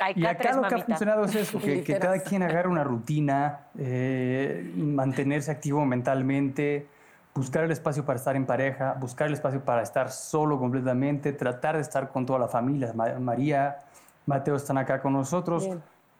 [0.00, 3.66] Hay Y acá lo que ha funcionado es eso, que, cada quien agarre una rutina,
[3.78, 6.86] eh, mantenerse activo mentalmente,
[7.34, 11.76] buscar el espacio para estar en pareja, buscar el espacio para estar solo completamente, tratar
[11.76, 12.92] de estar con toda la familia.
[12.94, 13.78] Ma- María,
[14.26, 15.68] Mateo están acá con nosotros.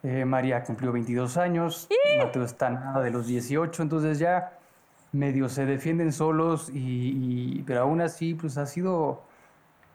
[0.05, 1.89] Eh, María cumplió 22 años,
[2.19, 4.53] Mateo está nada de los 18, entonces ya
[5.11, 9.25] medio se defienden solos, y, y- pero aún así pues ha sido,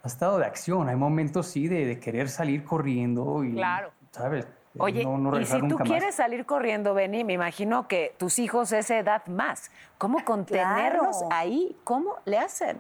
[0.04, 0.90] ha estado de acción.
[0.90, 3.92] Hay momentos sí de, de querer salir corriendo y, Claro.
[4.12, 4.46] ¿sabes?
[4.78, 5.88] Oye, no, no y si tú más.
[5.88, 9.72] quieres salir corriendo, Benny, me imagino que tus hijos esa edad más.
[9.98, 11.30] ¿Cómo contenerlos Claro.
[11.32, 11.78] ahí?
[11.84, 12.78] ¿Cómo le hacen?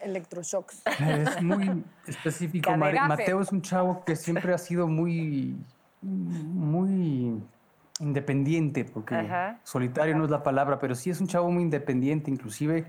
[0.00, 0.82] Electroshocks.
[1.00, 2.76] Es muy específico.
[2.76, 5.56] Mateo es un chavo que siempre ha sido muy,
[6.02, 7.40] muy
[8.00, 9.58] independiente, porque Ajá.
[9.62, 12.30] solitario no es la palabra, pero sí es un chavo muy independiente.
[12.30, 12.84] Inclusive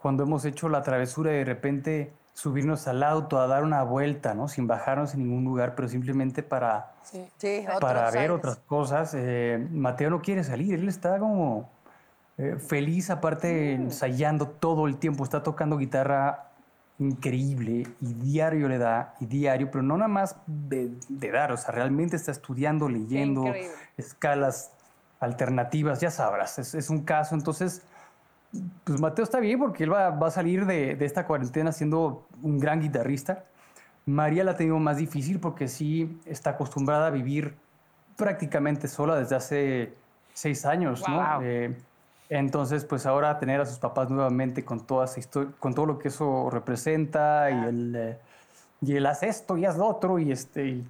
[0.00, 4.48] cuando hemos hecho la travesura de repente subirnos al auto a dar una vuelta, ¿no?
[4.48, 7.28] Sin bajarnos en ningún lugar, pero simplemente para, Sí,
[7.80, 8.36] para ver aires.
[8.36, 9.12] otras cosas.
[9.14, 11.70] Eh, Mateo no quiere salir, él está como
[12.38, 16.48] eh, feliz, aparte ensayando todo el tiempo, está tocando guitarra
[16.98, 21.56] increíble y diario le da, y diario, pero no nada más de, de dar, o
[21.56, 23.44] sea, realmente está estudiando, leyendo,
[23.96, 24.70] escalas
[25.18, 27.82] alternativas, ya sabrás, es, es un caso, entonces...
[28.84, 32.26] Pues Mateo está bien porque él va, va a salir de, de esta cuarentena siendo
[32.42, 33.44] un gran guitarrista.
[34.04, 37.54] María la ha tenido más difícil porque sí está acostumbrada a vivir
[38.16, 39.94] prácticamente sola desde hace
[40.34, 41.42] seis años, ¿no?
[41.42, 41.76] Eh,
[42.28, 45.20] entonces, pues ahora tener a sus papás nuevamente con, toda esa
[45.58, 48.18] con todo lo que eso representa y el, eh,
[48.80, 50.66] y el haz esto y haz lo otro y este...
[50.66, 50.86] y,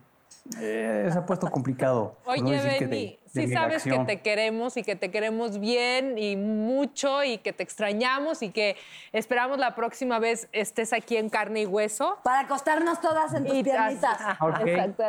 [0.60, 2.16] eh, se ha puesto complicado.
[2.26, 7.22] no Oye, Benny, sí sabes que te queremos y que te queremos bien y mucho
[7.24, 8.76] y que te extrañamos y que
[9.12, 12.18] esperamos la próxima vez estés aquí en carne y hueso.
[12.24, 14.18] Para acostarnos todas en tus Y- piernitas.
[14.40, 14.60] Ok,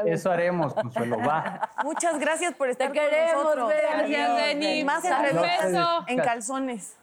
[0.06, 1.72] eso haremos, Consuelo, va.
[1.84, 3.74] Muchas gracias por estar Te con queremos, nosotros.
[3.92, 4.84] Gracias, Benny.
[4.84, 6.06] Más entrevistas beso.
[6.08, 6.96] en calzones.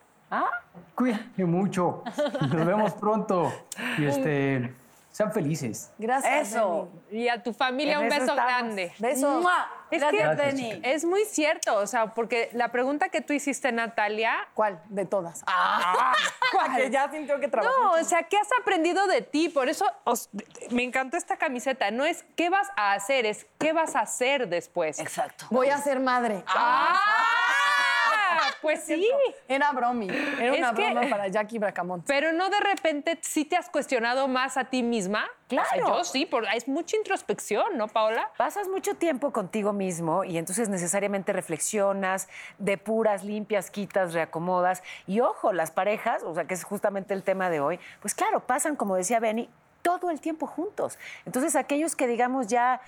[0.95, 2.05] Cuídense mucho.
[2.41, 3.53] Nos vemos pronto.
[3.99, 4.73] Y este,
[5.21, 5.93] sean felices.
[5.99, 6.49] Gracias.
[6.49, 6.89] Eso.
[7.11, 7.25] Benny.
[7.25, 8.53] Y a tu familia En un eso beso estamos.
[8.53, 8.93] grande.
[8.99, 9.43] Besos.
[9.43, 9.69] ¡Mua!
[9.91, 10.81] Es Gracias, que- Benny.
[10.85, 14.81] Es muy cierto, o sea, porque la pregunta que tú hiciste, Natalia, ¿Cuál?
[14.89, 15.43] De todas.
[15.47, 16.15] Ah,
[16.77, 17.77] Que ya sintió que trabajó.
[17.83, 19.49] No, o sea, ¿qué has aprendido de ti?
[19.49, 20.29] Por eso os-
[20.71, 21.91] me encantó esta camiseta.
[21.91, 24.99] No es qué vas a hacer, es qué vas a hacer después.
[25.01, 25.47] Exacto.
[25.51, 26.45] Voy a ser madre.
[26.47, 26.97] ¡Ah!
[28.63, 29.09] Pues sí.
[29.49, 30.09] Era bromi.
[30.09, 32.05] Era una que- broma para Jackie Bracamonte.
[32.07, 35.27] Pero no de repente sí te has cuestionado más a ti misma.
[35.49, 35.69] Claro.
[35.69, 38.31] O sea, yo sí, por, es mucha introspección, ¿no, Paola?
[38.37, 44.83] Pasas mucho tiempo contigo mismo y entonces necesariamente reflexionas, depuras, limpias, quitas, reacomodas.
[45.07, 48.41] Y ojo, las parejas, o sea, que es justamente el tema de hoy, pues claro,
[48.47, 49.49] pasan, como decía Benny,
[49.83, 50.99] todo el tiempo juntos.
[51.25, 52.81] Entonces, aquellos que, digamos, ya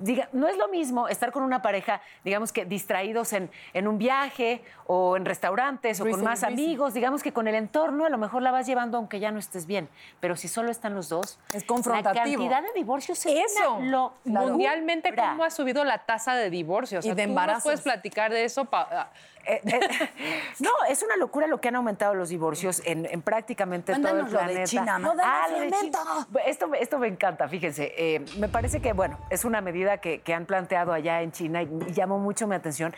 [0.00, 3.98] diga, no es lo mismo estar con una pareja, digamos que distraídos en, en un
[3.98, 6.52] viaje o en restaurantes o Luis con más Luis.
[6.52, 9.38] amigos, digamos que con el entorno a lo mejor la vas llevando aunque ya no
[9.38, 9.88] estés bien,
[10.20, 12.14] pero si solo están los dos, Es confrontativo.
[12.44, 13.74] La cantidad de divorcios es Eso.
[13.74, 14.40] una locura.
[14.42, 16.98] Mundialmente, ¿cómo ha subido la tasa de divorcio?
[17.00, 17.62] O sea, Y de ¿tú nos embarazos.
[17.64, 18.64] puedes platicar de eso?
[18.64, 19.10] Pa- ah,
[19.46, 19.80] Eh, eh,
[20.58, 24.16] no, es una locura lo que han aumentado los divorcios en, en prácticamente todo el
[24.18, 24.64] lo de planeta.
[24.64, 24.98] China.
[24.98, 25.70] Lo del Ah, lo de.
[25.70, 25.98] China.
[26.44, 27.94] Esto, me- esto me encanta, fíjense.
[27.96, 31.62] Eh, me parece que, bueno, es una medida que, que han planteado allá en China
[31.62, 32.94] y, y llamó mucho mi atención.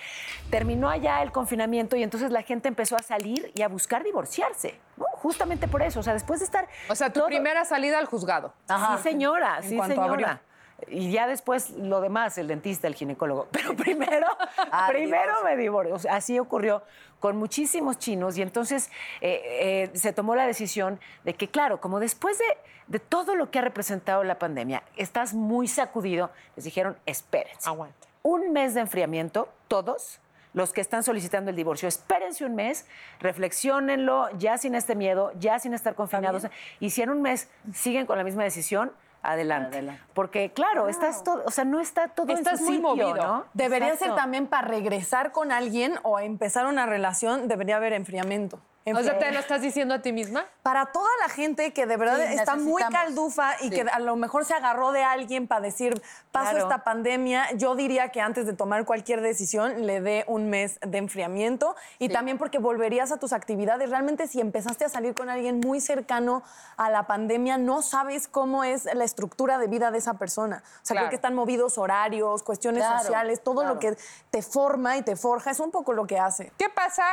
[0.51, 4.75] Terminó allá el confinamiento y entonces la gente empezó a salir y a buscar divorciarse.
[4.97, 5.05] ¿no?
[5.14, 6.01] Justamente por eso.
[6.01, 6.66] O sea, después de estar.
[6.88, 8.53] o sea, tu todo- primera salida al juzgado.
[8.66, 10.11] Sí, señora, En sí, cuanto señora.
[10.12, 10.40] abrió.
[10.88, 13.49] Y ya después lo demás, el dentista, el ginecólogo.
[13.53, 14.27] Pero primero,
[14.73, 15.99] Ah, primero me divorcio.
[15.99, 16.83] Sea, así ocurrió
[17.19, 18.90] con muchísimos chinos y entonces
[19.21, 22.45] eh, eh, se tomó la decisión de que, claro, como después de,
[22.87, 27.69] de todo lo que ha representado la pandemia, estás muy sacudido, les dijeron, espérense.
[27.69, 28.09] Aguanta.
[28.23, 30.21] Un mes de enfriamiento, todos.
[30.53, 32.85] Los que están solicitando el divorcio, espérense un mes,
[33.21, 36.45] reflexionenlo, ya sin este miedo, ya sin estar confinados.
[36.81, 38.90] Y si en un mes siguen con la misma decisión,
[39.22, 39.78] adelante.
[39.78, 40.02] Adelante.
[40.14, 43.14] Porque, claro, estás todo, o sea, no está todo Estás en su muy sitio, movido.
[43.14, 43.46] ¿no?
[43.54, 48.61] Debería ser también para regresar con alguien o empezar una relación, debería haber enfriamiento.
[48.87, 50.47] O sea, ¿te lo estás diciendo a ti misma?
[50.62, 53.71] Para toda la gente que de verdad Sí, está muy caldufa y Sí.
[53.71, 56.01] que a lo mejor se agarró de alguien para decir,
[56.33, 56.64] paso Claro.
[56.64, 60.97] esta pandemia, yo diría que antes de tomar cualquier decisión le dé un mes de
[60.99, 63.90] enfriamiento y también porque volverías a tus actividades.
[63.90, 66.43] Realmente si empezaste a salir con alguien muy cercano
[66.79, 70.62] a la pandemia, no sabes cómo es la estructura de vida de esa persona.
[70.64, 71.01] O sea, Claro.
[71.05, 73.75] creo que están movidos horarios, cuestiones Claro, sociales, todo claro.
[73.75, 73.97] lo que
[74.31, 76.51] te forma y te forja, es un poco lo que hace.
[76.57, 77.05] ¿Qué pasa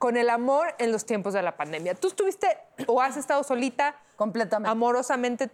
[0.00, 1.94] con el amor en los tiempos de la pandemia?
[1.94, 4.70] ¿Tú estuviste o has estado solita Completamente.
[4.72, 5.50] amorosamente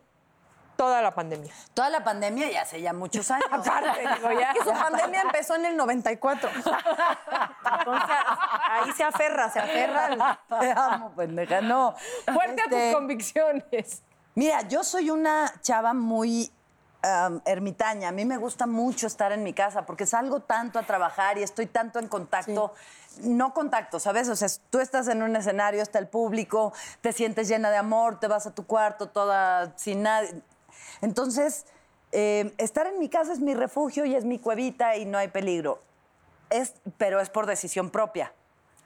[0.77, 1.53] toda la pandemia?
[1.75, 3.47] Toda la pandemia ya hace ya muchos años.
[3.51, 6.49] Que su pandemia empezó en el 94.
[7.81, 8.17] Entonces,
[8.71, 10.07] ahí se aferra, se aferra.
[10.07, 11.61] al- Te amo, pendeja.
[11.61, 11.95] No.
[12.33, 14.03] Fuerte a Este, tus convicciones.
[14.35, 16.53] Mira, yo soy una chava muy
[17.45, 18.09] ermitaña.
[18.09, 21.43] A mí me gusta mucho estar en mi casa porque salgo tanto a trabajar y
[21.43, 22.75] estoy tanto en contacto.
[23.23, 24.29] No contacto, ¿sabes?
[24.29, 28.21] O sea, tú estás en un escenario, está el público, te sientes llena de amor,
[28.21, 30.43] te vas a tu cuarto toda sin nadie.
[31.01, 31.67] Entonces,
[32.13, 35.29] eh, estar en mi casa es mi refugio y es mi cuevita y no hay
[35.29, 35.83] peligro.
[36.51, 38.33] Es, pero es por decisión propia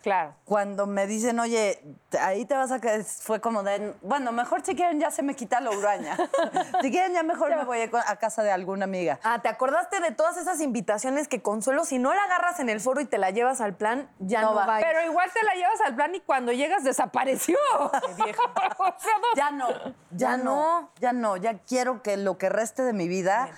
[0.02, 0.34] Claro.
[0.44, 1.82] cuando me dicen, oye,
[2.20, 5.34] ahí te vas a quedar, fue como de, bueno, mejor si quieren ya se me
[5.36, 6.16] quita la uraña.
[6.82, 9.18] si quieren ya mejor me voy a, a casa de alguna amiga.
[9.22, 12.80] Ah, ¿te acordaste de todas esas invitaciones que Consuelo, si no la agarras en el
[12.80, 14.66] foro y te la llevas al plan, ya no, No va.
[14.66, 14.76] va?
[14.76, 14.86] a ir?
[14.86, 17.56] Pero igual te la llevas al plan y cuando llegas desapareció.
[19.36, 20.90] Ya no, ya, Ya no, no.
[21.00, 23.48] ya no, ya quiero que lo que reste de mi vida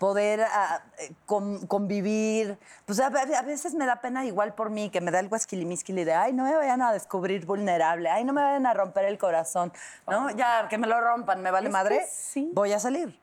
[0.00, 2.58] poder ah, eh, con- convivir.
[2.86, 5.28] Pues a, ve- a veces me da pena igual por mí, que me da el
[5.28, 9.04] guasquilimisquili de, ay, no me vayan a descubrir vulnerable, ay, no me vayan a romper
[9.04, 9.72] el corazón,
[10.08, 10.30] ¿no?
[10.30, 12.50] Ya, que me lo rompan, me vale Es madre, sí.
[12.54, 13.20] voy a salir.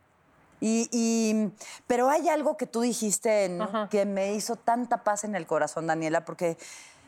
[0.62, 1.52] Y, y-
[1.88, 3.60] pero hay algo que tú dijiste en-
[3.90, 6.58] que me hizo tanta paz en el corazón, Daniela, porque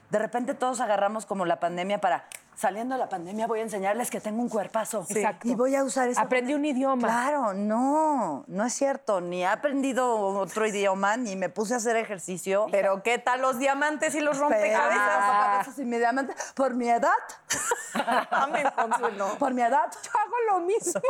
[0.09, 2.25] de repente todos agarramos como la pandemia para,
[2.59, 5.05] saliendo de la pandemia voy a enseñarles que tengo un cuerpazo.
[5.07, 5.47] Exacto.
[5.47, 6.19] Y voy a usar eso.
[6.19, 7.07] Aprendí un idioma.
[7.07, 9.21] Claro, no, no es cierto.
[9.21, 12.67] Ni he aprendido otro idioma, ni me puse a hacer ejercicio.
[12.69, 14.97] Pero ¿qué tal los diamantes y los rompecabezas?
[14.97, 16.33] rompecabezas inmediatamente.
[16.53, 17.13] Por mi edad.
[18.31, 19.27] Amén, Consuelo.
[19.39, 19.89] Por mi edad.
[20.03, 21.01] Yo hago lo mismo.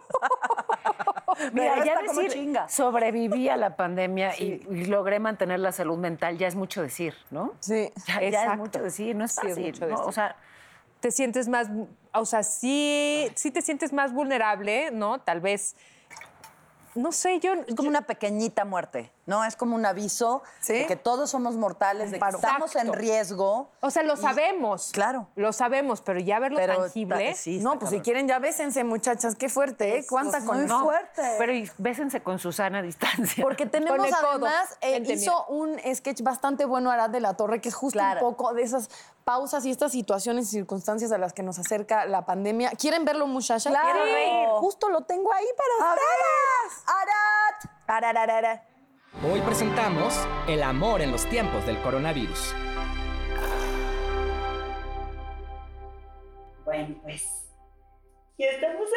[1.54, 2.68] Mira, ya decir, chinga.
[2.70, 7.16] sobreviví a la pandemia y, y logré mantener la salud mental, ya es mucho decir,
[7.32, 7.54] ¿no?
[7.60, 7.92] Sí.
[8.08, 9.66] Ya, ya es mucho decir, no es Sí, es fácil.
[9.66, 9.88] mucho ¿no?
[9.92, 10.06] decir.
[10.08, 10.36] O sea,
[11.00, 11.68] te sientes más,
[12.14, 15.20] o sea, sí, sí te sientes más vulnerable, ¿no?
[15.22, 15.76] Tal vez,
[16.96, 17.54] no sé, yo...
[17.54, 19.46] Es como una pequeñita muerte, ¿no?
[19.46, 20.74] Es como un aviso Sí.
[20.74, 22.38] de que todos somos mortales, de que Paro.
[22.38, 23.70] estamos en riesgo.
[23.80, 24.90] O sea, lo sabemos.
[24.92, 25.28] Claro.
[25.36, 27.30] Lo sabemos, pero ya verlo Pero tangible...
[27.30, 29.36] ta- sí, No, pues si quieren ya bésense, muchachas.
[29.36, 30.06] Qué fuerte, ¿eh?
[30.10, 31.22] ¿Cuánta muy con no, fuerte.
[31.38, 33.44] Pero bésense con Susana a distancia.
[33.44, 37.76] Porque tenemos además, eh, hizo un sketch bastante bueno Arad de la Torre, que es
[37.76, 38.28] justo Claro.
[38.28, 38.90] un poco de esas
[39.30, 42.72] pausas y estas situaciones y circunstancias a las que nos acerca la pandemia.
[42.72, 43.70] ¿Quieren verlo, muchacha?
[43.70, 44.02] Claro.
[44.02, 44.48] ¿Quieren reír?
[44.54, 46.18] Justo lo tengo ahí para ¡A ustedes.
[46.88, 46.96] ver!
[46.96, 48.16] ¡Arat!
[48.26, 48.68] Arararara.
[49.32, 50.16] Hoy presentamos
[50.48, 52.56] El amor en los tiempos del coronavirus.
[56.66, 57.54] Bueno, pues.
[58.40, 58.88] Ya estamos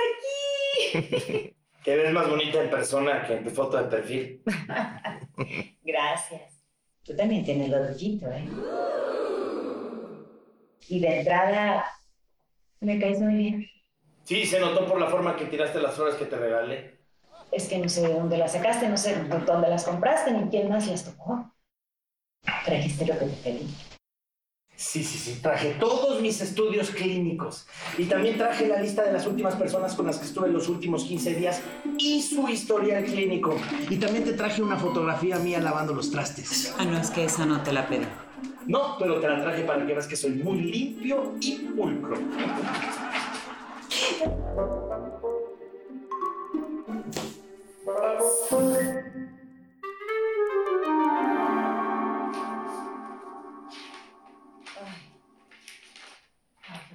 [0.94, 1.54] aquí.
[1.84, 4.42] Te ves más bonita en persona que en tu foto de perfil.
[5.84, 6.64] Gracias.
[7.04, 8.48] Tú también tienes lo tuyo, ¿eh?
[10.88, 11.84] Y de entrada,
[12.80, 13.66] me caes muy bien.
[14.24, 16.98] Sí, se notó por la forma que tiraste las flores que te regalé.
[17.50, 19.16] Es que no sé de dónde las sacaste, no sé
[19.46, 21.52] dónde las compraste, ni quién más las tocó.
[22.64, 23.74] Trajiste lo que te pedí.
[24.74, 27.66] Sí, sí, sí, traje todos mis estudios clínicos.
[27.98, 31.04] Y también traje la lista de las últimas personas con las que estuve los últimos
[31.04, 31.62] 15 días
[31.98, 33.54] y su historial clínico.
[33.88, 36.74] Y también te traje una fotografía mía lavando los trastes.
[36.78, 38.06] Ah, no, es que esa no te la pedí.
[38.66, 42.16] No, pero te la traje para que veas que soy muy limpio y pulcro.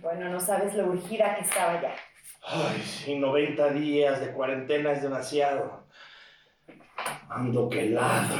[0.01, 1.93] Bueno, no sabes lo urgida que estaba ya.
[2.43, 5.85] Ay, sí, 90 días de cuarentena es demasiado.
[7.29, 8.37] Ando que ladro.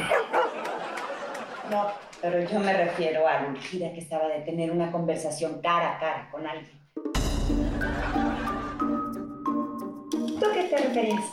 [1.70, 5.96] No, pero yo me refiero a lo urgida que estaba de tener una conversación cara
[5.96, 6.78] a cara con alguien.
[10.38, 11.24] ¿Tú a qué te referías?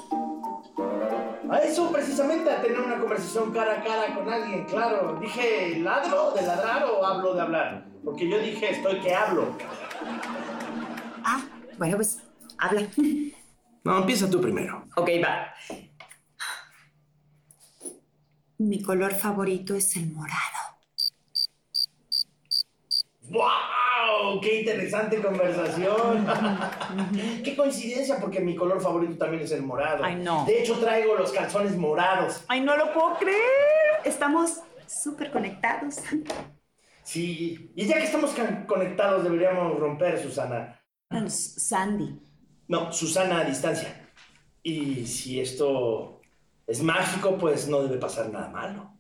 [1.50, 5.18] A eso precisamente, a tener una conversación cara a cara con alguien, claro.
[5.20, 7.86] Dije, ¿ladro de ladrar o hablo de hablar?
[8.04, 9.56] Porque yo dije, estoy que hablo.
[11.24, 11.44] Ah,
[11.78, 12.20] bueno, pues
[12.58, 12.88] habla.
[13.84, 14.86] No, empieza tú primero.
[14.96, 15.54] Ok, va.
[18.58, 20.55] Mi color favorito es el morado.
[24.36, 24.42] ¡Wow!
[24.42, 26.26] ¡Qué interesante conversación!
[27.44, 28.18] ¡Qué coincidencia!
[28.20, 30.04] Porque mi color favorito también es el morado.
[30.04, 30.46] Ay, no.
[30.46, 32.44] De hecho, traigo los calzones morados.
[32.48, 34.02] Ay, no lo puedo creer.
[34.04, 35.96] Estamos súper conectados.
[37.04, 38.36] Sí, y ya que estamos
[38.68, 40.82] conectados, deberíamos romper, Susana.
[41.28, 42.20] Sandy.
[42.68, 44.10] No, Susana a distancia.
[44.64, 46.20] Y si esto
[46.66, 48.95] es mágico, pues no debe pasar nada malo.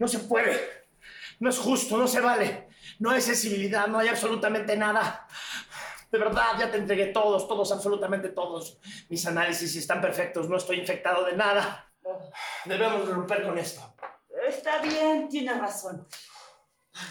[0.00, 0.58] No se puede.
[1.38, 2.68] No es justo, no se vale.
[2.98, 5.28] No hay sensibilidad, no hay absolutamente nada.
[6.10, 8.78] De verdad, ya te entregué todos, todos, absolutamente todos.
[9.10, 11.92] Mis análisis están perfectos, no estoy infectado de nada.
[12.64, 13.94] Debemos romper con esto.
[14.48, 16.06] Está bien, tiene razón.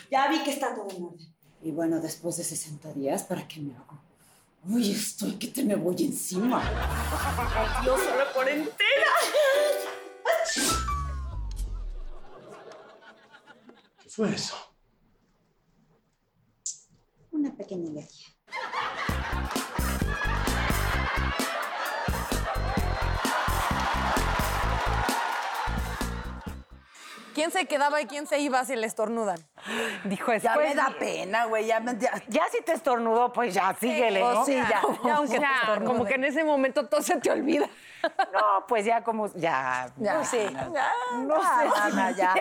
[0.10, 1.36] Ya vi que está todo en orden.
[1.62, 4.02] Y bueno, después de 60 días, ¿para qué me hago?
[4.68, 6.62] Uy, estoy que te me voy encima.
[7.84, 9.06] Dios, a la cuarentena.
[14.20, 14.58] Fue eso?
[17.32, 18.28] Una pequeña alergia.
[27.34, 29.49] ¿Quién se quedaba y quién se iba si le estornudan?
[30.06, 30.70] Dijo Ya después.
[30.70, 31.66] me da pena, güey.
[31.68, 34.46] Ya ya- Ya si te estornudó, pues ya, síguele, pues ¿no?
[34.46, 35.86] sí, ya, ya, aunque te Ya, estornude.
[35.88, 37.68] como que en ese momento todo se te olvida.
[38.32, 39.90] No, pues ya como, ya.
[39.98, 40.50] Ya, no sé.
[40.54, 40.70] Ya,
[41.18, 41.82] No ya, sé.
[41.82, 42.34] Ana, ya.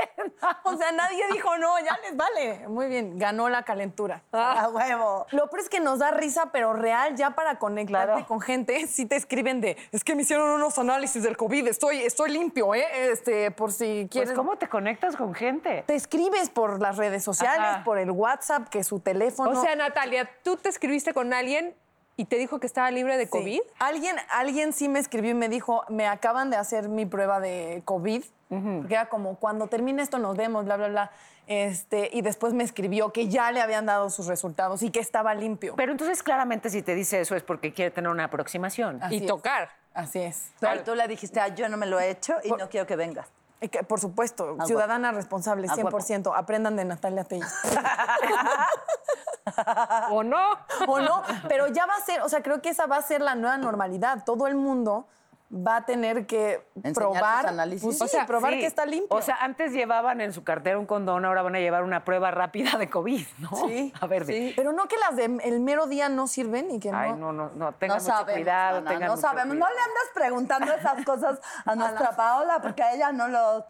[0.62, 2.68] O sea, nadie dijo no, ya les vale.
[2.68, 4.22] Muy bien, ganó la calentura.
[4.30, 5.26] A huevo.
[5.32, 8.26] Lo peor es que nos da risa, pero real, ya para conectarte Claro.
[8.28, 12.02] con gente, sí te escriben de, es que me hicieron unos análisis del COVID, estoy,
[12.02, 12.86] estoy limpio, ¿eh?
[13.10, 14.30] Este, por si quieres.
[14.30, 15.82] Pues, ¿cómo te conectas con gente?
[15.88, 17.84] Te escribes por las redes sociales, Ajá.
[17.84, 19.58] por el WhatsApp, que su teléfono.
[19.58, 21.74] O sea, Natalia, ¿tú te escribiste con alguien
[22.16, 23.30] y te dijo que estaba libre de Sí.
[23.30, 23.60] COVID?
[23.78, 27.82] Alguien, alguien sí me escribió y me dijo, me acaban de hacer mi prueba de
[27.84, 31.10] COVID, porque era como, cuando termine esto nos vemos, bla, bla, bla.
[31.46, 35.34] Este, y después me escribió que ya le habían dado sus resultados y que estaba
[35.34, 35.74] limpio.
[35.76, 39.02] Pero entonces claramente si te dice eso es porque quiere tener una aproximación.
[39.02, 39.26] Así y es.
[39.26, 39.70] tocar.
[39.94, 40.50] Así es.
[40.60, 42.96] Pero tú le dijiste, ah, yo no me lo he hecho y no quiero que
[42.96, 43.28] vengas.
[43.60, 45.90] Que, por supuesto, ciudadana responsable, A huevo.
[45.90, 46.32] 100%.
[46.36, 47.52] Aprendan de Natalia Telles.
[50.10, 50.58] ¿O no?
[50.86, 53.20] o no, pero ya va a ser, o sea, creo que esa va a ser
[53.20, 54.24] la nueva normalidad.
[54.24, 55.08] Todo el mundo
[55.50, 57.82] va a tener que Enseñar probar, análisis.
[57.82, 58.60] pues sí, O sea, probar sí.
[58.60, 59.16] que está limpio.
[59.16, 62.30] O sea, antes llevaban en su cartera un condón, ahora van a llevar una prueba
[62.30, 63.50] rápida de COVID, ¿no?
[63.66, 66.90] Sí, A ver, de- pero no que las del mero día no sirven y que
[66.92, 67.32] Ay, no.
[67.32, 69.56] no, no, no, tengan no mucho sabemos, cuidado, Ana, tengan no mucho sabemos.
[69.56, 73.64] No le andas preguntando esas cosas a nuestra Paola porque a ella no lo.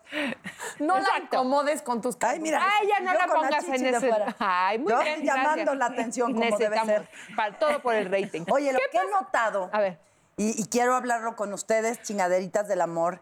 [0.81, 1.23] No la Exacto.
[1.37, 2.61] incomodes con tus Ay, mira.
[2.61, 4.01] Ay, ya no la la pongas en de ese.
[4.09, 4.35] fuera.
[4.41, 5.23] Ay, muy Yo bien.
[5.23, 5.77] llamando gracias.
[5.77, 7.09] la atención como debe ser.
[7.37, 8.43] para- todo por el rating.
[8.51, 10.01] Oye, lo ¿Qué que he notado, A ver.
[10.39, 13.21] Y, y quiero hablarlo con ustedes, chingaderitas del amor,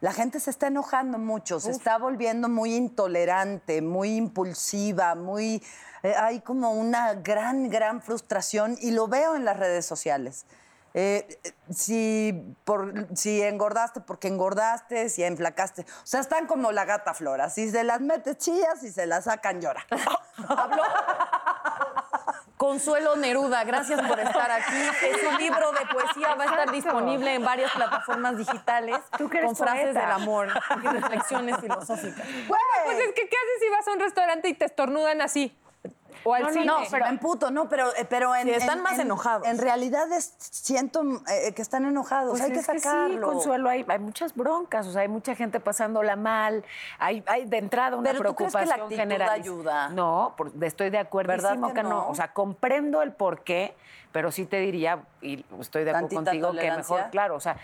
[0.00, 5.62] la gente se está enojando mucho, se está volviendo muy intolerante, muy impulsiva, muy...
[6.02, 10.44] eh, hay como una gran, gran frustración y lo veo en las redes sociales.
[10.92, 11.38] Eh,
[11.70, 15.82] si, por, si engordaste porque engordaste, si enflacaste.
[15.82, 17.50] O sea, están como la gata flora.
[17.50, 19.84] Si se las metes chillas y se las sacan llora.
[22.66, 24.74] Consuelo Neruda, gracias por estar aquí.
[25.06, 29.38] Es un libro de poesía, va a estar disponible en varias plataformas digitales Tú que
[29.38, 30.00] eres con frases poeta.
[30.00, 30.48] del amor
[30.82, 32.26] y reflexiones filosóficas.
[32.86, 35.56] Pues es que, ¿qué haces si vas a un restaurante y te estornudan así?
[36.24, 36.64] O al No, cine.
[36.64, 38.44] no, pero en puto, no, pero, eh, pero en.
[38.48, 39.46] Sí, están en- más en- enojados.
[39.46, 42.30] En realidad es- siento eh, que están enojados.
[42.32, 43.28] Pues hay que es que sacarlo.
[43.28, 46.64] sí, Consuelo, hay, hay muchas broncas, o sea, hay mucha gente pasándola mal,
[46.98, 49.30] hay, hay de entrada una Pero ¿tú crees que preocupación la actitud general.
[49.30, 49.88] ayuda?
[49.90, 51.88] No, por- estoy de acuerdo ¿Verdad que que no?
[51.88, 52.08] no?
[52.08, 53.74] O sea, comprendo el por qué,
[54.12, 57.56] pero sí te diría, y estoy de acuerdo ¿Tantita contigo, que mejor, claro, o sea,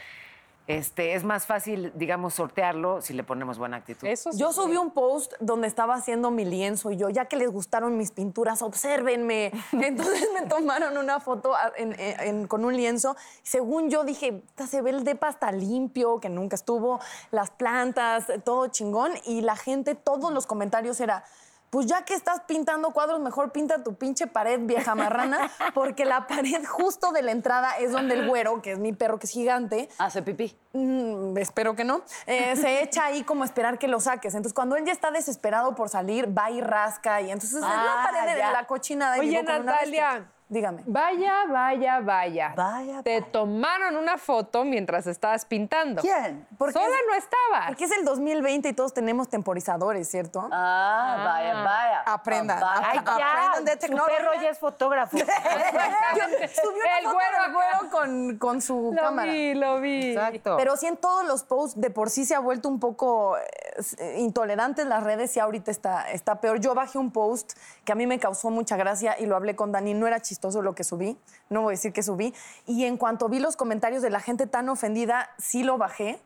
[0.68, 4.06] este, es más fácil, digamos, sortearlo si le ponemos buena actitud.
[4.06, 4.38] Eso sí.
[4.38, 7.96] Yo subí un post donde estaba haciendo mi lienzo y yo, ya que les gustaron
[7.98, 9.50] mis pinturas, obsérvenme.
[9.72, 13.16] Entonces me tomaron una foto a- en- en- con un lienzo.
[13.42, 17.00] Según yo dije, "Puta, se ve el depa hasta limpio, que nunca estuvo,
[17.32, 19.12] las plantas, todo chingón.
[19.24, 21.24] Y la gente, todos los comentarios era...
[21.72, 26.26] Pues ya que estás pintando cuadros, mejor pinta tu pinche pared, vieja marrana, porque la
[26.26, 29.32] pared justo de la entrada es donde el güero, que es mi perro, que es
[29.32, 30.54] gigante, Hace pipí.
[30.74, 32.02] Mm, espero que no.
[32.26, 34.34] Eh, se echa ahí como a esperar que lo saques.
[34.34, 37.22] Entonces, cuando él ya está desesperado por salir, va y rasca.
[37.22, 38.52] Y entonces es Ah, la pared de ya.
[38.52, 39.18] la cochinada.
[39.18, 40.30] Oye, Natalia.
[40.52, 40.82] Dígame.
[40.84, 42.52] Vaya, vaya, vaya.
[42.54, 43.32] Vaya, Te vaya.
[43.32, 46.02] tomaron una foto mientras estabas pintando.
[46.02, 46.46] ¿Quién?
[46.58, 47.66] Porque Sola es- no estabas.
[47.68, 50.46] Porque es el 2020 y todos tenemos temporizadores, ¿cierto?
[50.52, 52.02] Ah, vaya, vaya.
[52.04, 52.62] Aprendan.
[52.62, 53.18] Ah, Ay, vaya.
[53.18, 54.16] ya, Aprendan de su tecnología.
[54.18, 55.16] perro ya es fotógrafo.
[55.16, 59.32] Subió una El foto güero güero con, con su Lo cámara.
[59.32, 60.10] vi, lo vi.
[60.12, 60.56] Exacto.
[60.58, 64.16] Pero sí en todos los posts de por sí se ha vuelto un poco eh,
[64.18, 66.60] intolerante en las redes y ahorita está, está peor.
[66.60, 67.54] Yo bajé un post
[67.86, 69.94] que a mí me causó mucha gracia y lo hablé con Dani.
[69.94, 71.16] No era chistoso lo que subí,
[71.48, 72.34] no voy a decir que subí.
[72.66, 76.20] Y en cuanto vi los comentarios de la gente tan ofendida, sí lo bajé.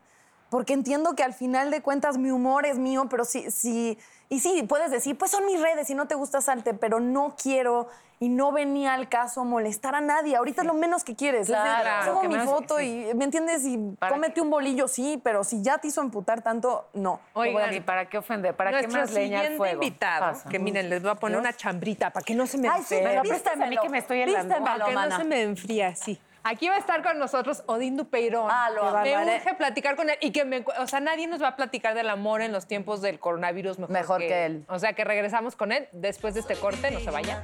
[0.49, 3.97] Porque entiendo que al final de cuentas mi humor es mío, pero sí, sí,
[4.29, 7.35] y sí, puedes decir, pues son mis redes y no te gusta salte, pero no
[7.41, 7.87] quiero
[8.19, 10.35] y no venía al caso molestar a nadie.
[10.35, 11.47] Ahorita es lo menos que quieres.
[11.47, 13.07] Claro, subo mi menos- foto sí.
[13.11, 13.63] y, ¿me entiendes?
[13.65, 17.19] Y Para cómete un bolillo, sí, pero si ya te hizo emputar tanto, no.
[17.33, 18.55] Oigan, ¿y para qué ofender?
[18.55, 19.73] ¿Para qué más leña al fuego?
[19.75, 20.49] invitado, Pasa.
[20.49, 22.95] que miren, les voy a poner una chambrita para que no se me Ay, sí,
[22.95, 23.07] enfríe.
[23.07, 24.55] Me lo a mí que me estoy helando.
[24.63, 26.19] Para que no se me enfría, sí.
[26.47, 28.47] Aquí va a estar con nosotros Odín Dupeirón.
[28.49, 29.17] Ah, lo que.
[29.17, 30.63] Me urge platicar con él y que me...
[30.79, 33.91] O sea, nadie nos va a platicar del amor en los tiempos del coronavirus mejor,
[33.91, 34.65] Mejor que él.
[34.69, 37.43] O sea, que regresamos con él después de este corte, no se vaya.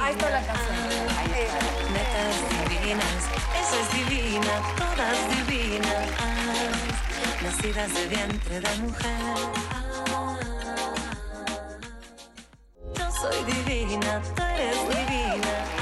[0.00, 0.76] Ahí está la canción.
[2.68, 3.28] Divinas,
[3.60, 6.08] esa es divina, todas divinas,
[7.40, 9.12] nacidas de vientre de mujer.
[12.94, 15.81] Yo soy divina, tú eres divina.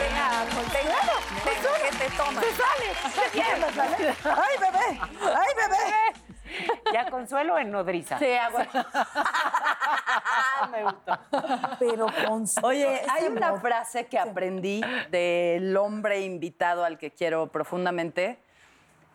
[0.73, 1.12] Venga, conténgalo.
[1.45, 2.41] Venga, que te toma.
[4.25, 5.01] ¡Ay, bebé!
[5.21, 6.31] ¡Ay, bebé!
[6.93, 8.18] ¿Ya consuelo en nodriza?
[8.18, 8.66] Sí, agua.
[10.71, 11.18] Me gustó.
[11.79, 18.39] Pero con Oye, hay una frase que aprendí del hombre invitado al que quiero profundamente,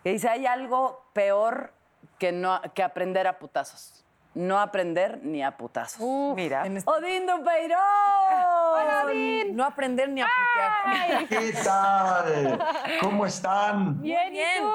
[0.04, 1.74] que dice, hay algo peor
[2.18, 4.05] que, no, que aprender a putazos.
[4.36, 6.02] No aprender ni a putazos.
[6.36, 6.66] Mira.
[6.66, 7.80] En este- ¡Odín Dupeirón!
[8.74, 9.06] Hola,
[9.54, 11.28] No aprender ni a putear.
[11.30, 12.60] ¿Qué tal?
[13.00, 14.02] ¿Cómo están?
[14.02, 14.70] Bien, ¿y tú?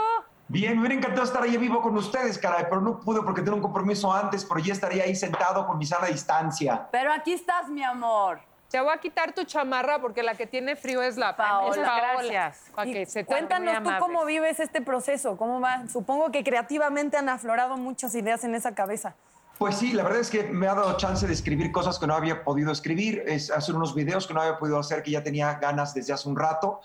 [0.48, 3.56] Bien, me hubiera encantado estar ahí vivo con ustedes, caray, pero no pude porque tengo
[3.56, 6.88] un compromiso antes, pero ya estaría ahí sentado con mi sana distancia.
[6.90, 8.40] Pero aquí estás, mi amor.
[8.70, 11.82] Te voy a quitar tu chamarra porque la que tiene frío es la Paola.
[11.82, 12.32] es Paola.
[12.32, 12.70] Gracias.
[12.74, 15.86] Para Y que se Cuéntanos tú cómo vives este proceso, cómo va.
[15.88, 19.16] Supongo que creativamente han aflorado muchas ideas en esa cabeza.
[19.61, 22.14] Pues sí, la verdad es que me ha dado chance de escribir cosas que no
[22.14, 25.52] había podido escribir, es hacer unos videos que no había podido hacer, que ya tenía
[25.56, 26.80] ganas desde hace un rato.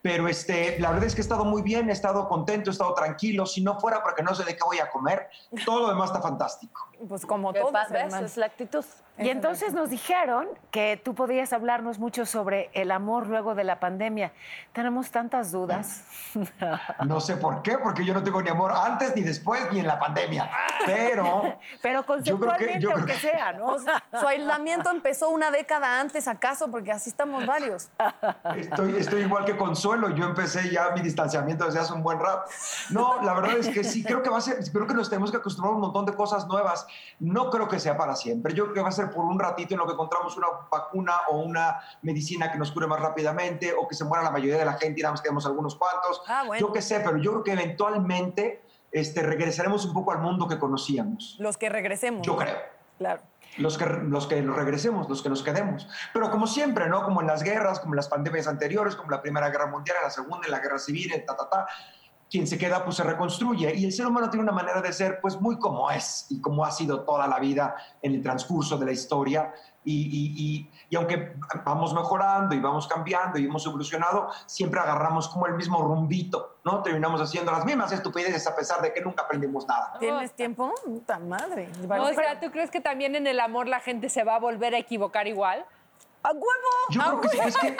[0.00, 2.94] Pero este, la verdad es que he estado muy bien, he estado contento, he estado
[2.94, 3.46] tranquilo.
[3.46, 5.28] Si no fuera porque no sé de qué voy a comer,
[5.66, 6.88] todo lo demás está fantástico.
[7.08, 8.24] Pues como hermano.
[8.24, 8.84] Es la actitud.
[9.20, 13.78] Y entonces nos dijeron que tú podías hablarnos mucho sobre el amor luego de la
[13.80, 14.32] pandemia.
[14.72, 16.04] Tenemos tantas dudas.
[17.04, 19.86] No sé por qué, porque yo no tengo ni amor antes, ni después, ni en
[19.86, 20.48] la pandemia.
[20.86, 21.42] Pero
[21.82, 23.66] Pero Yo creo que- conceptualmente, yo creo aunque que- sea, ¿no?
[23.66, 26.70] O sea, su aislamiento empezó una década antes, ¿acaso?
[26.70, 27.90] Porque así estamos varios.
[28.56, 32.44] Estoy, estoy igual que Consuelo, yo empecé ya mi distanciamiento desde hace un buen rato.
[32.90, 35.30] No, la verdad es que sí, creo que va a ser, creo que nos tenemos
[35.30, 36.86] que acostumbrar a un montón de cosas nuevas.
[37.18, 39.74] No creo que sea para siempre, yo creo que va a ser por un ratito
[39.74, 43.86] en lo que encontramos una vacuna o una medicina que nos cure más rápidamente o
[43.86, 46.22] que se muera la mayoría de la gente y nada más quedemos algunos cuantos.
[46.26, 46.66] Ah, bueno.
[46.66, 50.58] Yo qué sé, pero yo creo que eventualmente este, regresaremos un poco al mundo que
[50.58, 51.36] conocíamos.
[51.38, 52.26] Los que regresemos.
[52.26, 52.56] Yo creo.
[52.98, 53.22] Claro.
[53.56, 55.88] Los que, los que nos regresemos, los que nos quedemos.
[56.12, 57.02] Pero como siempre, ¿no?
[57.02, 60.04] Como en las guerras, como en las pandemias anteriores, como la Primera Guerra Mundial, en
[60.04, 61.66] la Segunda, en la Guerra Civil, en ta, ta, ta,
[62.30, 63.74] quien se queda, pues se reconstruye.
[63.74, 66.64] Y el ser humano tiene una manera de ser, pues muy como es y como
[66.64, 69.52] ha sido toda la vida en el transcurso de la historia.
[69.82, 75.26] Y, y- y- y aunque vamos mejorando y vamos cambiando y hemos evolucionado, siempre agarramos
[75.28, 76.82] como el mismo rumbito, ¿no?
[76.82, 79.94] Terminamos haciendo las mismas estupideces a pesar de que nunca aprendimos nada.
[79.98, 80.72] ¿Tienes tiempo?
[80.84, 81.70] Puta madre.
[81.88, 84.74] O sea, ¿tú crees que también en el amor la gente se va a volver
[84.74, 85.64] a equivocar igual?
[86.22, 86.44] ¡A huevo!
[86.90, 87.76] Yo creo que sí, es que...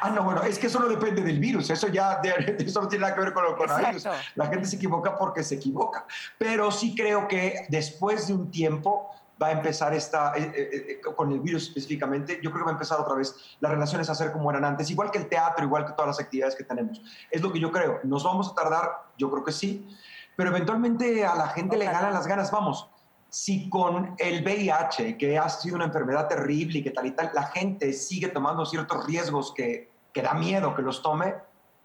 [0.00, 2.88] Ah, no, bueno, es que eso no depende del virus, eso ya de- eso no
[2.88, 4.04] tiene nada que ver con el coronavirus.
[4.06, 4.26] Exacto.
[4.34, 6.06] La gente se equivoca porque se equivoca.
[6.38, 9.10] Pero sí creo que después de un tiempo
[9.42, 12.70] va a empezar esta, eh, eh, eh, con el virus específicamente, yo creo que va
[12.70, 15.64] a empezar otra vez las relaciones a ser como eran antes, igual que el teatro,
[15.64, 17.02] igual que todas las actividades que tenemos.
[17.30, 17.98] Es lo que yo creo.
[18.04, 19.04] ¿Nos vamos a tardar?
[19.18, 19.88] Yo creo que sí.
[20.36, 22.50] Pero eventualmente a la gente le ganan las ganas.
[22.50, 22.88] Vamos,
[23.32, 27.30] si con el VIH, que ha sido una enfermedad terrible y que tal y tal,
[27.32, 31.34] la gente sigue tomando ciertos riesgos que, que da miedo que los tome,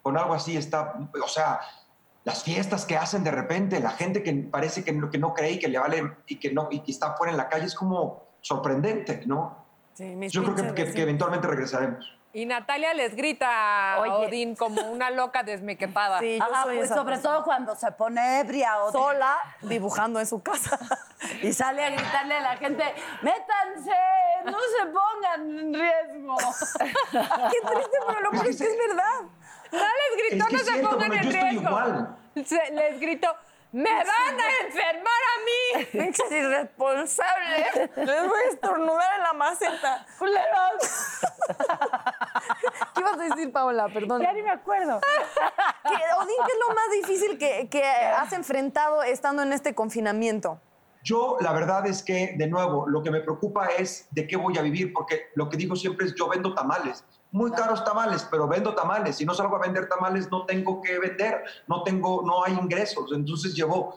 [0.01, 1.61] con algo así está, o sea,
[2.25, 5.53] las fiestas que hacen de repente, la gente que parece que no, que no cree
[5.53, 7.75] y que le vale y que, no, y que está fuera en la calle es
[7.75, 9.65] como sorprendente, ¿no?
[9.93, 12.16] Sí, Yo creo que, eventualmente regresaremos.
[12.37, 14.27] Y Natalia les grita a Oye.
[14.27, 16.19] Odín como una loca desmequetada.
[16.27, 17.33] Sí, yo Ajá, soy pues esa sobre persona.
[17.35, 20.77] todo cuando se pone ebria o sola dibujando en su casa.
[21.41, 22.83] y sale a gritarle a la gente,
[23.23, 23.91] métanse,
[24.45, 26.37] no se pongan en riesgo.
[27.11, 29.21] Qué triste, pero lo peor es que es verdad.
[29.71, 31.69] No les gritó, Es que no es se cierto, pongan pero en yo estoy riesgo.
[31.69, 32.17] igual.
[32.45, 33.35] Se- les gritó,
[33.71, 35.85] ¡me van a enfermar a mí!
[35.91, 37.91] Pinches irresponsables.
[37.95, 40.05] Les voy a estornudar en la maceta.
[40.17, 41.21] ¡Culeros!
[42.93, 43.87] ¿Qué ibas a decir, Paola?
[43.93, 44.21] Perdón.
[44.21, 44.99] Ya ni me acuerdo.
[45.83, 50.59] ¿Qué, Odín, ¿qué es lo más difícil que, que has enfrentado estando en este confinamiento?
[51.03, 54.57] Yo, la verdad es que, de nuevo, lo que me preocupa es de qué voy
[54.57, 57.05] a vivir, porque lo que digo siempre es, yo vendo tamales,
[57.37, 59.15] muy caros tamales, pero vendo tamales.
[59.15, 63.11] Si no salgo a vender tamales, no tengo que vender, no tengo, no hay ingresos.
[63.13, 63.95] Entonces llevo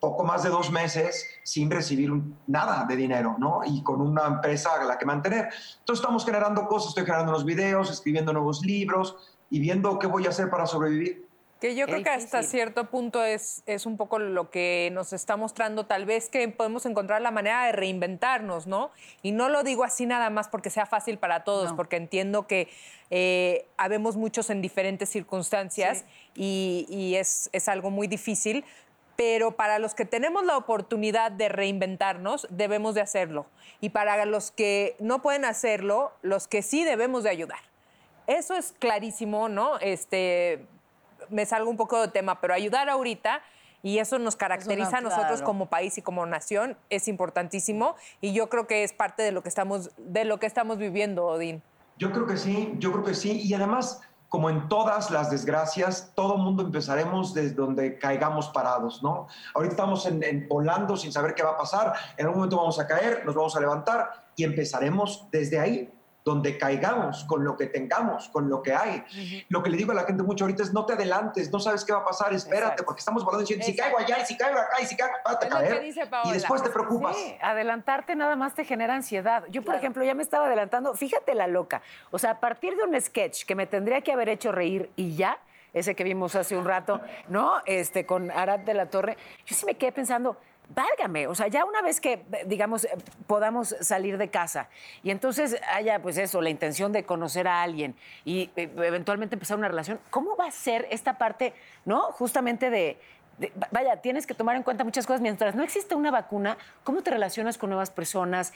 [0.00, 2.10] poco más de dos meses sin recibir
[2.46, 3.60] nada de dinero, ¿no?
[3.64, 5.48] Y con una empresa a la que mantener.
[5.78, 9.16] Entonces estamos generando cosas, estoy generando unos videos, escribiendo nuevos libros
[9.50, 11.29] y viendo qué voy a hacer para sobrevivir.
[11.60, 15.36] Que yo creo que hasta cierto punto es, es un poco lo que nos está
[15.36, 18.90] mostrando, tal vez que podemos encontrar la manera de reinventarnos, ¿no?
[19.22, 22.68] Y no lo digo así nada más porque sea fácil para todos, porque entiendo que
[23.10, 28.64] eh, habemos muchos en diferentes circunstancias y, y es, es algo muy difícil,
[29.16, 33.44] pero para los que tenemos la oportunidad de reinventarnos, debemos de hacerlo.
[33.82, 37.60] Y para los que no pueden hacerlo, los que sí debemos de ayudar.
[38.26, 39.78] Eso es clarísimo, ¿no?
[39.80, 40.64] Este,
[41.30, 43.40] me salgo un poco de tema, pero ayudar ahorita
[43.82, 45.44] y eso nos caracteriza a nosotros claro.
[45.44, 49.42] como país y como nación es importantísimo y yo creo que es parte de lo
[49.42, 51.62] que estamos de lo que estamos viviendo, Odín.
[51.96, 53.40] Yo creo que sí, yo creo que sí.
[53.42, 59.26] Y además, como en todas las desgracias, todo mundo empezaremos desde donde caigamos parados, ¿no?
[59.54, 61.92] Ahorita estamos en, en- volando sin saber qué va a pasar.
[62.16, 65.90] En algún momento vamos a caer, nos vamos a levantar y empezaremos desde ahí,
[66.24, 69.04] donde caigamos, con lo que tengamos, con lo que hay.
[69.48, 71.84] Lo que le digo a la gente mucho ahorita es no te adelantes, no sabes
[71.84, 72.84] qué va a pasar, espérate, Exacto.
[72.84, 75.38] porque estamos volando diciendo, si caigo allá, y si caigo acá, y si caigo lo
[75.38, 75.84] que caer.
[76.24, 77.16] Y después te preocupas.
[77.16, 79.44] Sí, adelantarte nada más te genera ansiedad.
[79.50, 80.94] Yo, por ejemplo, ya me estaba adelantando.
[80.94, 81.82] Fíjate la loca.
[82.10, 85.16] O sea, a partir de un sketch que me tendría que haber hecho reír y
[85.16, 85.38] ya,
[85.72, 87.60] ese que vimos hace un rato, ¿no?
[87.64, 89.16] Este, con Arad de la Torre,
[89.46, 90.36] yo sí me quedé pensando.
[90.72, 92.90] Válgame, o sea, ya una vez que, eh, digamos, eh,
[93.26, 94.68] podamos salir de casa
[95.02, 99.58] y entonces haya, pues eso, la intención de conocer a alguien y eh, eventualmente empezar
[99.58, 101.54] una relación, ¿cómo va a ser esta parte,
[101.84, 102.12] ¿no?
[102.12, 103.00] Justamente de,
[103.72, 105.20] vaya, tienes que tomar en cuenta muchas cosas.
[105.20, 108.52] Mientras no existe una vacuna, ¿cómo te relacionas con nuevas personas?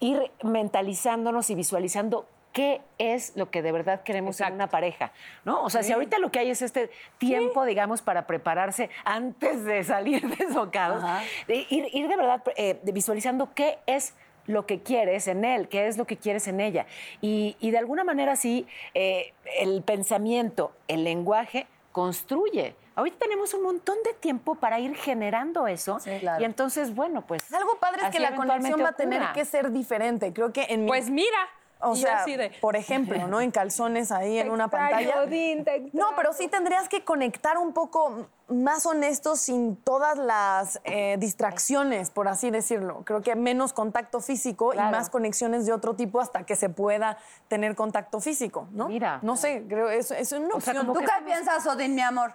[0.00, 2.26] Ir mentalizándonos y visualizando
[2.56, 5.12] qué es lo que de verdad queremos en una pareja,
[5.44, 5.62] ¿no?
[5.62, 6.88] O sea, si ahorita lo que hay es este
[7.18, 11.04] tiempo, digamos, para prepararse antes de salir desbocados,
[11.46, 14.14] de ir, ir de verdad eh, visualizando qué es
[14.46, 16.86] lo que quieres en él, qué es lo que quieres en ella.
[17.20, 22.74] Y, y de alguna manera sí, eh, el pensamiento, el lenguaje construye.
[22.94, 25.98] Ahorita tenemos un montón de tiempo para ir generando eso.
[26.20, 26.40] claro.
[26.40, 27.52] Y entonces, bueno, pues...
[27.52, 29.34] Algo padre es que la conexión va a tener ocurra.
[29.34, 30.32] que ser diferente.
[30.32, 31.36] Creo que en mi- Pues mira,
[31.80, 33.40] O y sea, así de- por ejemplo, ¿no?
[33.40, 35.22] En calzones ahí en una extraño, pantalla.
[35.22, 40.80] Odín, te No, pero sí tendrías que conectar un poco más honesto sin todas las
[40.84, 43.02] eh, distracciones, por así decirlo.
[43.04, 47.18] Creo que menos contacto físico y más conexiones de otro tipo hasta que se pueda
[47.48, 48.88] tener contacto físico, ¿no?
[48.88, 49.18] Mira.
[49.22, 50.86] No sé, creo es, es una O opción.
[50.86, 52.32] ¿Tú qué estamos- piensas, Odín, mi amor?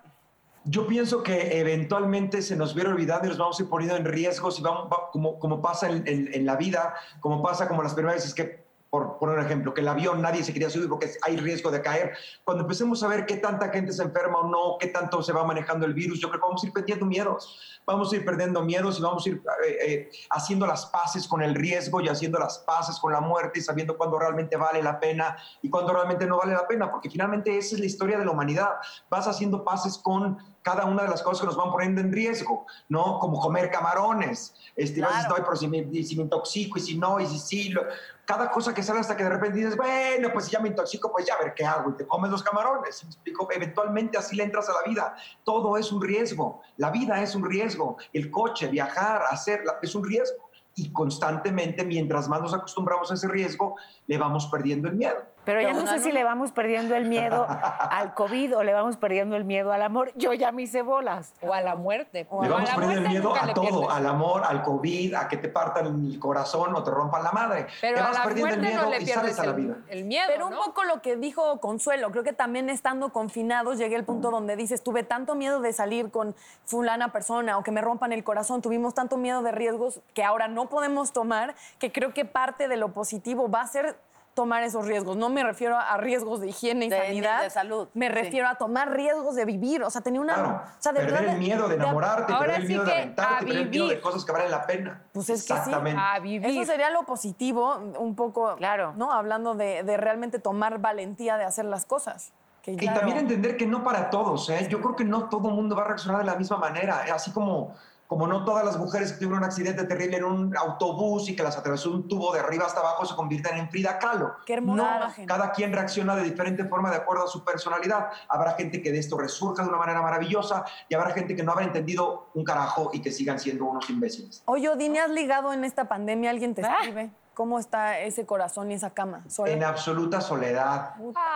[0.65, 4.05] Yo pienso que eventualmente se nos viene olvidando y nos vamos a ir poniendo en
[4.05, 7.81] riesgos y vamos, va- como, como pasa en, en- en la vida, como pasa como
[7.81, 8.61] las primeras veces que
[8.91, 11.81] por poner un ejemplo, que el avión nadie se quería subir porque hay riesgo de
[11.81, 12.11] caer.
[12.43, 15.45] Cuando empecemos a ver qué tanta gente se enferma o no, qué tanto se va
[15.45, 17.79] manejando el virus, yo creo que vamos a ir perdiendo miedos.
[17.85, 21.41] Vamos a ir perdiendo miedos y vamos a ir eh, eh, haciendo las paces con
[21.41, 24.99] el riesgo y haciendo las paces con la muerte y sabiendo cuándo realmente vale la
[24.99, 28.25] pena y cuándo realmente no vale la pena, porque finalmente esa es la historia de
[28.25, 28.71] la humanidad.
[29.09, 32.65] Vas haciendo paces con cada una de las cosas que nos van poniendo en riesgo,
[32.89, 33.19] ¿no?
[33.19, 34.53] Como comer camarones.
[34.75, 37.39] Este, vas diciendo, "Ay, pero si me, si me intoxico y si no, y si
[37.39, 37.69] sí.
[37.69, 37.83] lo-".
[38.31, 41.11] Cada cosa que sale hasta que de repente dices, bueno, pues si ya me intoxico,
[41.11, 41.89] pues ya a ver qué hago.
[41.89, 42.95] Y te comes los camarones.
[42.95, 43.49] ¿sí me explico?
[43.51, 45.15] Eventualmente así le entras a la vida.
[45.43, 46.61] Todo es un riesgo.
[46.77, 47.97] La vida es un riesgo.
[48.13, 50.49] El coche, viajar, hacerla, es un riesgo.
[50.75, 53.75] Y constantemente, mientras más nos acostumbramos a ese riesgo,
[54.07, 55.21] le vamos perdiendo el miedo.
[55.45, 58.97] Pero ya no sé si le vamos perdiendo el miedo al COVID o le vamos
[58.97, 60.11] perdiendo el miedo al amor.
[60.15, 61.33] Yo ya me hice bolas.
[61.41, 62.27] O a la muerte.
[62.41, 65.87] Le vamos perdiendo el miedo a todo, al amor, al COVID, a que te partan
[65.87, 67.67] el corazón o te rompan la madre.
[67.81, 69.53] Pero te a vas la perdiendo el muerte miedo no le y sales a la
[69.53, 69.77] vida.
[69.89, 70.63] el miedo, Pero un ¿no?
[70.63, 74.83] poco lo que dijo Consuelo, creo que también estando confinados llegué al punto donde dices,
[74.83, 76.35] tuve tanto miedo de salir con
[76.65, 80.47] fulana persona o que me rompan el corazón, tuvimos tanto miedo de riesgos que ahora
[80.47, 83.95] no podemos tomar, que creo que parte de lo positivo va a ser
[84.33, 85.17] tomar esos riesgos.
[85.17, 87.41] No me refiero a riesgos de higiene y De- sanidad.
[87.43, 88.13] de salud, Me sí.
[88.13, 89.83] refiero a tomar riesgos de vivir.
[89.83, 90.33] O sea, tenía una...
[90.35, 92.83] Claro, o sea, de perder verdad, el miedo de enamorarte, Ahora perder el sí miedo
[92.85, 95.01] que de aventarte, a perder el miedo de cosas que valen la pena.
[95.11, 95.53] Pues es que sí.
[95.53, 96.01] Exactamente.
[96.01, 96.49] A vivir.
[96.49, 98.93] Eso sería lo positivo, un poco, Claro.
[98.95, 99.11] ¿no?
[99.11, 102.31] Hablando de, de realmente tomar valentía de hacer las cosas.
[102.61, 102.99] Que Y claro.
[102.99, 104.67] también entender que no para todos, ¿eh?
[104.69, 107.03] Yo creo que no todo el mundo va a reaccionar de la misma manera.
[107.13, 107.75] Así como,
[108.11, 111.43] como no todas las mujeres que tuvieron un accidente terrible en un autobús y que
[111.43, 114.33] las atravesó un tubo de arriba hasta abajo se convierten en Frida Kahlo.
[114.45, 115.25] Qué hermosa No, imagen.
[115.27, 118.09] cada quien reacciona de diferente forma de acuerdo a su personalidad.
[118.27, 121.53] Habrá gente que de esto resurja de una manera maravillosa y habrá gente que no
[121.53, 124.43] habrá entendido un carajo y que sigan siendo unos imbéciles.
[124.45, 126.31] Oye, Odine, ¿has ligado en esta pandemia?
[126.31, 126.75] ¿Alguien te Ah.
[126.81, 127.11] escribe?
[127.33, 129.23] ¿Cómo está ese corazón y esa cama?
[129.29, 129.51] ¿Sola?
[129.53, 130.95] En absoluta soledad.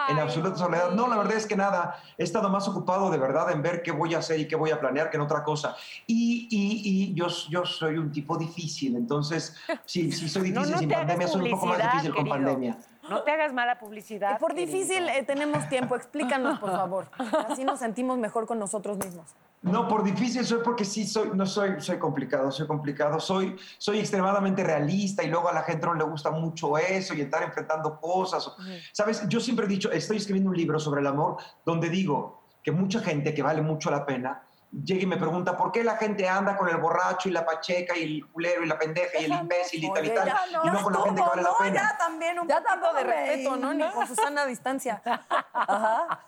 [0.09, 0.91] En absoluta soledad.
[0.91, 1.97] No, la verdad es que nada.
[2.17, 4.71] He estado más ocupado de verdad en ver qué voy a hacer y qué voy
[4.71, 5.75] a planear que en otra cosa.
[6.05, 8.97] Y, y, y yo, yo soy un tipo difícil.
[8.97, 11.27] Entonces, sí, sí soy No, difícil no sin te hagas pandemia.
[11.29, 12.35] Soy un poco más difícil con querido.
[12.35, 12.77] pandemia.
[13.09, 14.33] No te hagas mala publicidad.
[14.33, 14.71] Eh, Por querido.
[14.73, 15.95] difícil eh, tenemos tiempo.
[15.95, 17.07] Explícanos, por favor.
[17.49, 19.33] Así nos sentimos mejor con nosotros mismos.
[19.65, 23.97] No, por difícil soy porque sí soy, no soy, soy complicado, soy complicado, soy, soy
[23.97, 27.99] extremadamente realista y luego a la gente no le gusta mucho eso y estar enfrentando
[27.99, 28.51] cosas.
[28.93, 32.71] Sabes, yo siempre he dicho, estoy escribiendo un libro sobre el amor donde digo que
[32.71, 34.44] mucha gente que vale mucho la pena
[34.83, 37.95] llega y me pregunta por qué la gente anda con el borracho y la pacheca
[37.97, 40.83] y el culero y la pendeja y el imbécil y tal y tal y no
[40.83, 41.73] con la gente que vale la no, pena.
[41.73, 43.73] ya también un Ya de respeto, ¿no?
[43.73, 45.01] Ni con Susana distancia.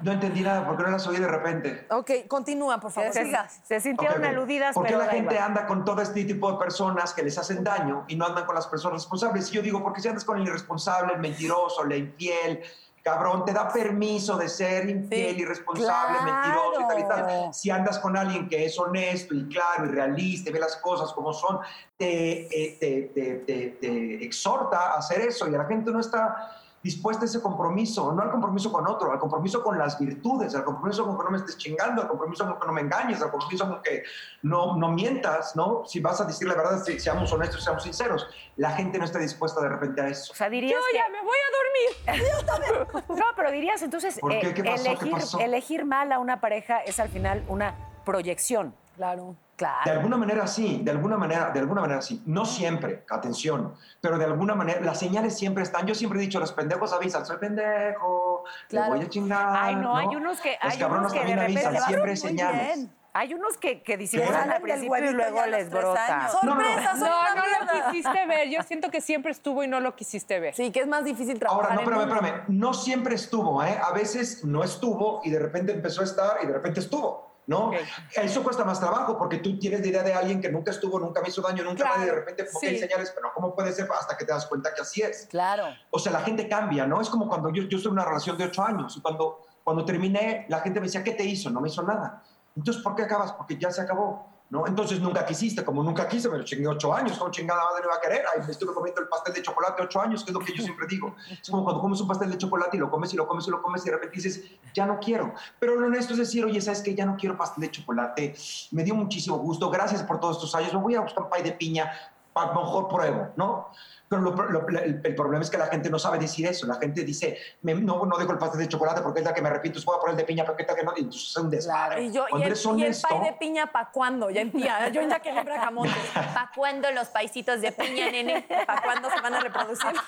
[0.00, 1.86] No entendí nada porque no las oí de repente.
[1.90, 3.12] Ok, continúa, por favor.
[3.12, 3.60] Se, sigas.
[3.62, 5.48] se sintieron aludidas, ¿Por qué la gente igual.
[5.48, 8.54] anda con todo este tipo de personas que les hacen daño y no andan con
[8.54, 9.50] las personas responsables?
[9.50, 12.62] Y yo digo, porque si andas con el irresponsable, el mentiroso, el infiel,
[13.02, 17.26] cabrón, te da permiso de ser infiel, Sí, irresponsable, mentiroso y tal y claro.
[17.26, 17.54] tal.
[17.54, 21.12] Si andas con alguien que es honesto y claro y realista y ve las cosas
[21.12, 21.58] como son,
[21.96, 23.02] te, eh, te,
[23.46, 28.12] te- te- exhorta a hacer eso y la gente no está dispuesta a ese compromiso,
[28.12, 31.30] no al compromiso con otro, al compromiso con las virtudes, al compromiso con que no
[31.30, 34.02] me estés chingando, al compromiso con que no me engañes, al compromiso con que
[34.42, 35.84] no, no mientas, ¿no?
[35.86, 38.26] Si vas a decir la verdad, si- seamos honestos, seamos sinceros.
[38.56, 40.32] La gente no está dispuesta de repente a eso.
[40.32, 40.98] O sea, dirías Yo que...
[40.98, 42.92] ya me voy a dormir.
[43.08, 44.48] No, pero dirías entonces, ¿Por qué?
[44.48, 44.82] eh, ¿Qué pasó?
[44.84, 45.38] ¿Qué elegir, pasó?
[45.40, 47.74] elegir mal a una pareja es al final una
[48.04, 48.74] proyección.
[48.96, 49.36] Claro.
[49.62, 49.82] Claro.
[49.84, 52.20] De alguna manera sí, de alguna manera, de alguna manera sí.
[52.26, 55.86] No siempre, atención, pero de alguna manera las señales siempre están.
[55.86, 58.94] Yo siempre he dicho, los pendejos avisan, soy pendejo, Claro.
[58.94, 59.46] le voy a chingar.
[59.56, 62.10] Ay, no, hay unos que- Los hay cabrones unos que de también repente avisan, siempre
[62.10, 62.74] hay señales.
[62.76, 62.92] bien.
[63.14, 66.22] Hay unos que, que disimulan al principio y luego les brota.
[66.22, 66.38] años.
[66.42, 66.66] No, no, no.
[66.82, 67.74] ¡Sorpresa!
[67.84, 68.48] lo quisiste ver.
[68.48, 70.54] Yo siento que siempre estuvo y no lo quisiste ver.
[70.54, 72.44] Sí, que es más difícil trabajar Ahora, no, en espérame, espérame.
[72.48, 73.78] No siempre estuvo, ¿eh?
[73.80, 77.72] A veces no estuvo y de repente empezó a estar y de repente estuvo, ¿no?
[78.14, 81.20] Eso cuesta más trabajo porque tú tienes la idea de alguien que nunca estuvo, nunca
[81.20, 82.80] me hizo daño, nunca Claro, nadie, de repente como que hay sí.
[82.80, 85.26] señales, pero ¿cómo puede ser hasta que te das cuenta que así es?
[85.30, 85.64] Claro.
[85.90, 87.00] O sea, la gente cambia, ¿no?
[87.00, 89.84] Es como cuando yo, yo estuve en una relación de ocho años y cuando, cuando
[89.84, 91.50] terminé, la gente me decía, ¿qué te hizo?
[91.50, 92.22] No me hizo nada.
[92.56, 93.32] Entonces, ¿por qué acabas?
[93.32, 94.66] Porque ya se acabó, ¿no?
[94.66, 95.64] Entonces, nunca quisiste.
[95.64, 97.16] Como nunca quise, me lo chingué ocho años.
[97.16, 98.22] ¿Cómo chingada madre me va a querer?
[98.34, 100.62] Ahí me estuve comiendo el pastel de chocolate ocho años, que es lo que yo
[100.62, 101.16] siempre digo.
[101.30, 103.50] Es como cuando comes un pastel de chocolate y lo comes y lo comes y
[103.50, 104.44] lo comes y de repente dices,
[104.74, 105.32] ya no quiero.
[105.58, 106.94] Pero lo honesto es decir, oye, ¿sabes qué?
[106.94, 108.34] Ya no quiero pastel de chocolate.
[108.72, 109.70] Me dio muchísimo gusto.
[109.70, 110.74] Gracias por todos estos años.
[110.74, 111.90] Me voy a buscar un pay de piña.
[112.34, 113.68] A lo mejor pruebo, ¿no?
[114.08, 116.66] Pero lo- lo- el, el problema es que la gente no sabe decir eso.
[116.66, 119.42] La gente dice, me- no, no dejo el pastel de chocolate porque es la que
[119.42, 120.92] me arrepiento, voy a poner el de piña, pero qué tal que no.
[120.96, 122.04] Y entonces es un desmadre.
[122.04, 124.30] Y, yo, y, el, eres y el honesto, pay de piña, ¿pa' cuándo?
[124.30, 124.88] Ya empieza.
[124.88, 125.90] Yo ya que compra camote.
[126.34, 128.46] ¿Pa' cuándo los paisitos de piña, nene?
[128.66, 129.92] ¿Pa' cuándo se van a reproducir?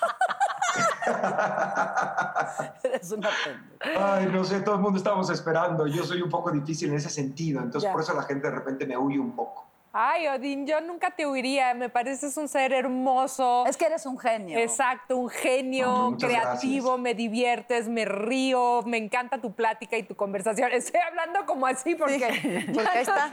[2.82, 4.14] Eres una pendeja.
[4.16, 5.86] Ay, no sé, todo el mundo estamos esperando.
[5.86, 7.92] Yo soy un poco difícil en ese sentido, entonces Ya.
[7.92, 9.66] por eso la gente de repente me huye un poco.
[9.96, 11.72] Ay, Odín, yo nunca te huiría.
[11.72, 13.64] Me pareces un ser hermoso.
[13.64, 14.58] Es que eres un genio.
[14.58, 20.16] Exacto, un genio, muchas creativo, me diviertes, me río, me encanta tu plática y tu
[20.16, 20.72] conversación.
[20.72, 22.26] Estoy hablando como así porque.
[22.74, 23.30] porque ahí está.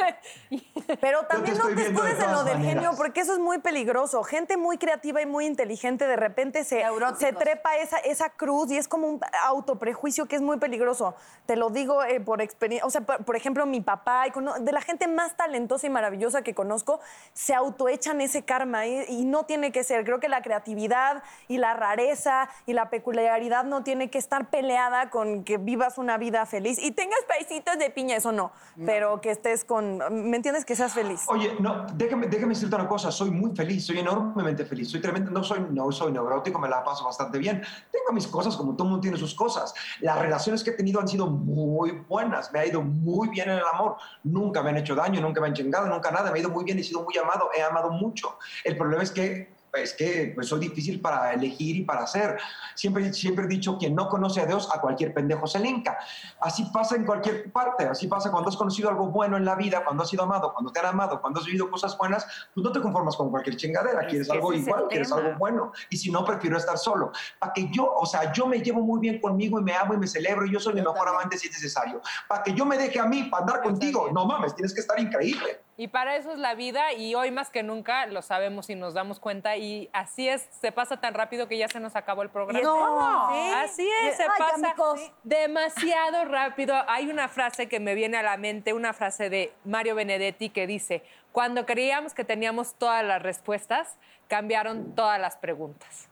[1.02, 4.22] Pero también no te escudes en lo del genio, porque eso es muy peligroso.
[4.22, 6.84] Gente muy creativa y muy inteligente de repente se,
[7.18, 11.16] se trepa esa, esa cruz y es como un autoprejuicio que es muy peligroso.
[11.48, 12.86] Te lo digo eh, por experiencia.
[12.86, 14.26] O sea, por, por ejemplo, mi papá,
[14.60, 17.00] de la gente más talentosa y maravillosa que conozco,
[17.34, 20.06] se autoechan ese karma y, y no tiene que ser.
[20.06, 25.10] Creo que la creatividad y la rareza y la peculiaridad no tiene que estar peleada
[25.10, 28.52] con que vivas una vida feliz y tengas paisitos de piña, eso no.
[28.86, 29.98] Pero que estés con.
[30.30, 30.66] ¿Me entiendes?
[30.66, 31.24] Que seas feliz.
[31.28, 35.32] Oye, no, déjame, déjame decirte una cosa, soy muy feliz, soy enormemente feliz, soy tremendo,
[35.32, 37.62] no soy, no soy neurótico, me la paso bastante bien.
[37.92, 39.74] Tengo mis cosas como todo el mundo tiene sus cosas.
[40.00, 43.58] Las relaciones que he tenido han sido muy buenas, me ha ido muy bien en
[43.58, 46.50] el amor, nunca me han hecho daño, nunca me han chingado, nunca nada, me ido
[46.50, 48.38] muy bien, he sido muy amado, he amado mucho.
[48.64, 52.38] El problema es que es que pues, soy difícil para elegir y para hacer.
[52.76, 55.98] Siempre, siempre he dicho, quien no conoce a Dios, a cualquier pendejo se le hinca.
[56.40, 59.84] Así pasa en cualquier parte, así pasa cuando has conocido algo bueno en la vida,
[59.84, 62.72] cuando has sido amado, cuando te han amado, cuando has vivido cosas buenas, pues no
[62.72, 65.72] te conformas con cualquier chingadera, Es quieres algo igual, quieres algo bueno.
[65.90, 67.12] Y si no, prefiero estar solo.
[67.40, 69.98] Para que yo, o sea, yo me llevo muy bien conmigo y me amo y
[69.98, 72.02] me celebro y yo soy mi mejor amante si es necesario.
[72.28, 75.00] Para que yo me deje a mí para andar contigo, no mames, tienes que estar
[75.00, 75.62] increíble.
[75.78, 78.94] Y para eso es la vida y hoy más que nunca lo sabemos y nos
[78.94, 82.30] damos cuenta y así es, se pasa tan rápido que ya se nos acabó el
[82.30, 82.62] programa.
[82.62, 83.32] No.
[83.32, 85.12] Sí, Así es, se Ay, pasa amigos.
[85.24, 86.76] demasiado rápido.
[86.88, 90.68] Hay una frase que me viene a la mente, una frase de Mario Benedetti que
[90.68, 93.98] dice, cuando creíamos que teníamos todas las respuestas,
[94.28, 96.11] cambiaron todas las preguntas.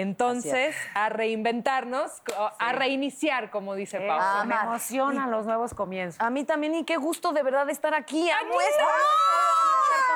[0.00, 2.10] Entonces, a reinventarnos,
[2.58, 4.18] a reiniciar, como dice Pau.
[4.18, 6.20] Eso, me emocionan los nuevos comienzos.
[6.20, 8.28] A mí también, y qué gusto de verdad estar aquí.
[8.28, 8.86] ¡Ay, estar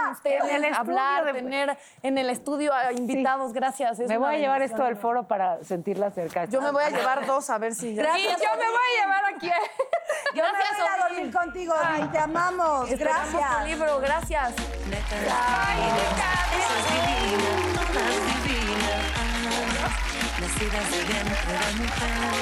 [0.03, 3.53] con ustedes, En el hablar, de- tener en el estudio a invitados.
[3.53, 4.01] Gracias.
[4.01, 6.47] es Me voy a llevar esto del foro para sentirla cerca.
[6.47, 8.19] Yo me voy a llevar dos a ver si ya.
[8.19, 9.49] y yo me voy a llevar aquí.
[10.35, 12.91] Yo me voy a ir a dormir contigo, Odín, te amamos.
[12.91, 13.67] Esperamos tu Gracias.
[13.67, 14.55] libro, gracias.
[14.57, 14.69] Todas
[16.91, 18.58] divinas,
[20.59, 22.35] nacidas de vientre de mujer.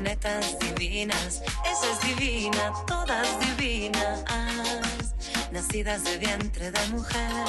[0.00, 4.24] Netas divinas, esa es divina, todas divinas,
[5.50, 7.44] nacidas de vientre de mujer.